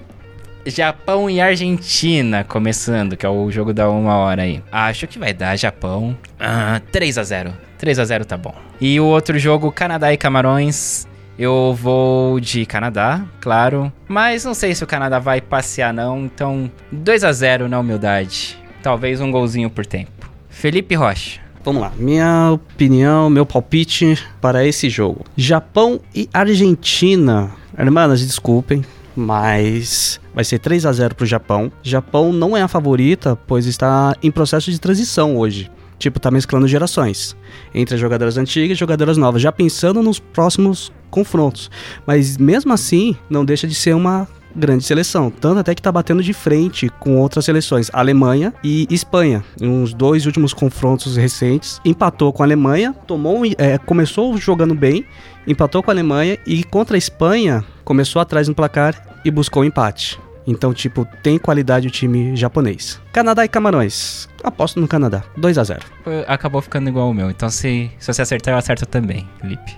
[0.64, 4.62] Japão e Argentina começando, que é o jogo da uma hora aí.
[4.70, 7.52] Acho que vai dar Japão ah, 3 a 0.
[7.76, 8.54] 3 a 0 tá bom.
[8.80, 11.07] E o outro jogo Canadá e Camarões.
[11.38, 13.92] Eu vou de Canadá, claro.
[14.08, 16.24] Mas não sei se o Canadá vai passear, não.
[16.24, 18.58] Então, 2 a 0 na humildade.
[18.82, 20.28] Talvez um golzinho por tempo.
[20.48, 21.40] Felipe Rocha.
[21.64, 21.92] Vamos lá.
[21.96, 27.50] Minha opinião, meu palpite para esse jogo: Japão e Argentina.
[27.78, 28.84] Hermanas, desculpem,
[29.14, 31.70] mas vai ser 3 a 0 pro Japão.
[31.82, 35.70] Japão não é a favorita, pois está em processo de transição hoje.
[35.98, 37.36] Tipo, tá mesclando gerações
[37.74, 41.70] entre as jogadoras antigas e jogadoras novas, já pensando nos próximos confrontos.
[42.06, 46.22] Mas mesmo assim, não deixa de ser uma grande seleção, tanto até que tá batendo
[46.22, 49.44] de frente com outras seleções, Alemanha e Espanha.
[49.60, 55.04] Uns dois últimos confrontos recentes, empatou com a Alemanha, tomou, um- é, começou jogando bem,
[55.46, 59.66] empatou com a Alemanha e contra a Espanha começou atrás no placar e buscou o
[59.66, 60.18] empate.
[60.46, 62.98] Então, tipo, tem qualidade o time japonês.
[63.12, 64.28] Canadá e Camarões.
[64.42, 65.22] Aposto no Canadá.
[65.36, 67.28] 2 a 0 Foi- Acabou ficando igual o meu.
[67.30, 69.76] Então, se, se você acertar, eu acerto também, Felipe.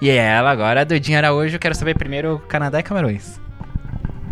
[0.00, 1.58] E ela agora, Dudinha Araújo.
[1.58, 3.40] Quero saber primeiro Canadá e Camarões.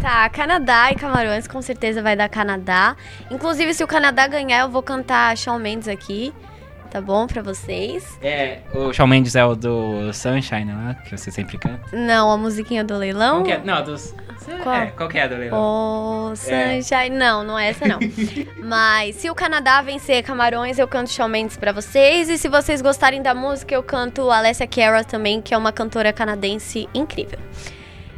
[0.00, 2.96] Tá, Canadá e Camarões com certeza vai dar Canadá.
[3.30, 6.34] Inclusive, se o Canadá ganhar, eu vou cantar Shawn Mendes aqui.
[6.92, 8.18] Tá bom pra vocês?
[8.20, 11.80] É, o Shawn Mendes é o do Sunshine lá, que você sempre canta.
[11.90, 13.36] Não, a musiquinha do leilão.
[13.36, 13.58] Qual que é?
[13.64, 14.14] Não, dos...
[14.62, 14.76] Qual?
[14.76, 15.58] É, qual que é a do leilão?
[15.58, 17.16] Oh, Sunshine.
[17.16, 17.98] Não, não é essa não.
[18.62, 22.28] Mas se o Canadá vencer Camarões, eu canto Shawn Mendes pra vocês.
[22.28, 26.12] E se vocês gostarem da música, eu canto Alessia Cara também, que é uma cantora
[26.12, 27.38] canadense incrível.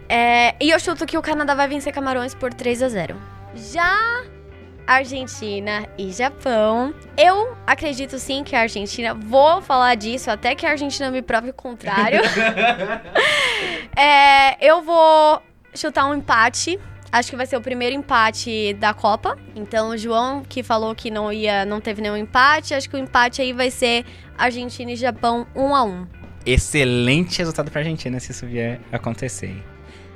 [0.08, 3.16] É, e eu chuto que o Canadá vai vencer Camarões por 3 a 0.
[3.54, 4.24] Já
[4.86, 6.94] Argentina e Japão.
[7.16, 9.14] Eu acredito sim que a Argentina.
[9.14, 12.20] Vou falar disso até que a Argentina me prove o contrário.
[13.96, 15.40] É, eu vou
[15.72, 16.80] chutar um empate.
[17.12, 19.38] Acho que vai ser o primeiro empate da Copa.
[19.54, 22.98] Então, o João, que falou que não ia, não teve nenhum empate, acho que o
[22.98, 24.04] empate aí vai ser
[24.36, 26.06] Argentina e Japão 1 a 1.
[26.44, 29.62] Excelente resultado pra Argentina se isso vier acontecer.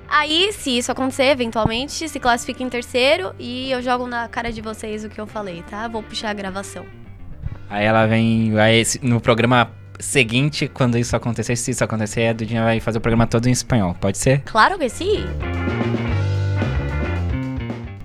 [0.08, 4.62] Aí, se isso acontecer, eventualmente, se classifica em terceiro e eu jogo na cara de
[4.62, 5.86] vocês o que eu falei, tá?
[5.86, 6.86] Vou puxar a gravação.
[7.68, 8.58] Aí ela vem.
[8.58, 13.00] Aí no programa seguinte, quando isso acontecer, se isso acontecer, a Dudinha vai fazer o
[13.00, 13.94] programa todo em espanhol.
[14.00, 14.40] Pode ser?
[14.46, 15.26] Claro que sim.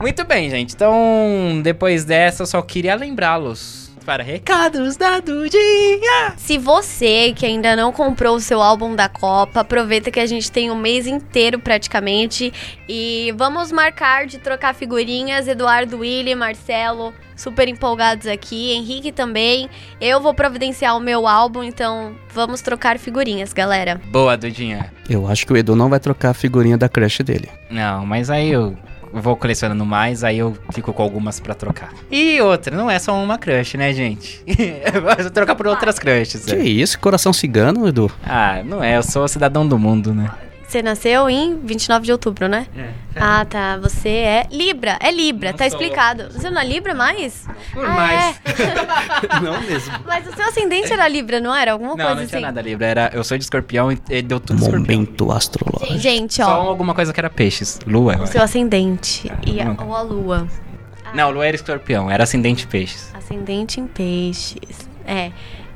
[0.01, 0.75] Muito bem, gente.
[0.75, 6.33] Então, depois dessa, eu só queria lembrá-los para recados da Dudinha.
[6.37, 10.51] Se você que ainda não comprou o seu álbum da Copa, aproveita que a gente
[10.51, 12.53] tem um mês inteiro praticamente
[12.87, 15.47] e vamos marcar de trocar figurinhas.
[15.47, 19.69] Eduardo, Willi, Marcelo, super empolgados aqui, Henrique também.
[19.99, 24.01] Eu vou providenciar o meu álbum, então vamos trocar figurinhas, galera.
[24.11, 24.91] Boa, Dudinha.
[25.09, 27.49] Eu acho que o Edu não vai trocar a figurinha da crush dele.
[27.69, 28.77] Não, mas aí eu
[29.13, 31.93] vou colecionando mais, aí eu fico com algumas pra trocar.
[32.11, 34.41] E outra, não é só uma crush, né, gente?
[34.47, 36.45] eu vou trocar por outras crushes.
[36.45, 36.63] Que é.
[36.63, 38.11] isso, coração cigano, Edu?
[38.23, 40.29] Ah, não é, eu sou cidadão do mundo, né?
[40.73, 42.65] Você nasceu em 29 de outubro, né?
[43.15, 43.77] Ah, tá.
[43.77, 44.97] Você é Libra.
[44.99, 46.31] É Libra, Não tá explicado.
[46.31, 47.45] Você não é Libra mais?
[47.71, 48.39] Por Ah, mais.
[48.39, 49.37] é.
[49.39, 49.93] não mesmo.
[50.03, 51.73] Mas o seu ascendente era Libra, não era?
[51.73, 52.29] Alguma Não, coisa não assim?
[52.29, 52.87] tinha nada, Libra.
[52.87, 54.81] Era, eu sou de escorpião e, deu tudo escorpião.
[54.81, 55.99] Momento astrológico.
[55.99, 56.69] Gente, Só ó.
[56.69, 57.79] alguma coisa que era peixes.
[57.85, 60.47] Lua, O seu ascendente e a, ou a lua.
[61.13, 63.13] Não, Lua era escorpião, era ascendente peixes.
[63.13, 64.89] Ascendente em peixes.
[65.05, 65.31] É.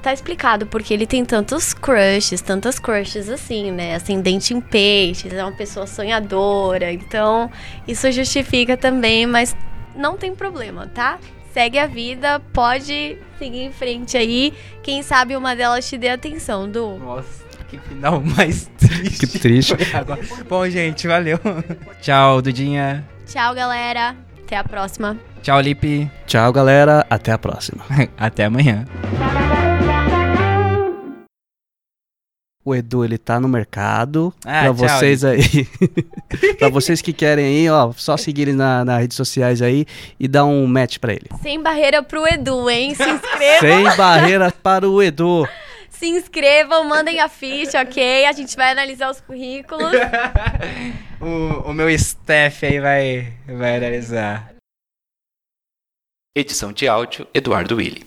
[0.08, 3.94] Tá explicado porque ele tem tantos crushes, tantas crushes assim, né?
[3.94, 6.94] Ascendente em peixes, é uma pessoa sonhadora.
[6.94, 7.52] Então,
[7.86, 9.54] isso justifica também, mas
[9.98, 11.20] não tem problema, tá?
[11.54, 14.54] Segue a vida, pode seguir em frente aí.
[14.82, 16.98] Quem sabe uma delas te dê atenção, Du.
[17.00, 19.28] Nossa, que final mais triste.
[19.28, 19.76] Que triste.
[20.48, 21.38] Bom, gente, valeu.
[22.02, 23.06] Tchau, Dudinha.
[23.26, 24.16] Tchau, galera.
[24.42, 25.18] Até a próxima.
[25.44, 26.10] Tchau, Lipe.
[26.26, 27.06] Tchau, galera.
[27.10, 27.84] Até a próxima.
[28.18, 28.86] Até amanhã.
[32.68, 34.34] O Edu, ele tá no mercado.
[34.44, 35.40] Ah, pra tchau, vocês aí.
[36.60, 39.86] pra vocês que querem aí, ó, só seguir ele na, nas redes sociais aí
[40.20, 41.30] e dar um match pra ele.
[41.42, 42.94] Sem barreira pro Edu, hein?
[42.94, 43.60] Se inscrevam.
[43.62, 45.48] Sem barreira para o Edu.
[45.90, 48.26] Se inscrevam, mandem a ficha, ok?
[48.26, 49.92] A gente vai analisar os currículos.
[51.20, 54.54] O, o meu staff aí vai, vai analisar.
[56.38, 58.07] Edição de áudio Eduardo Willi.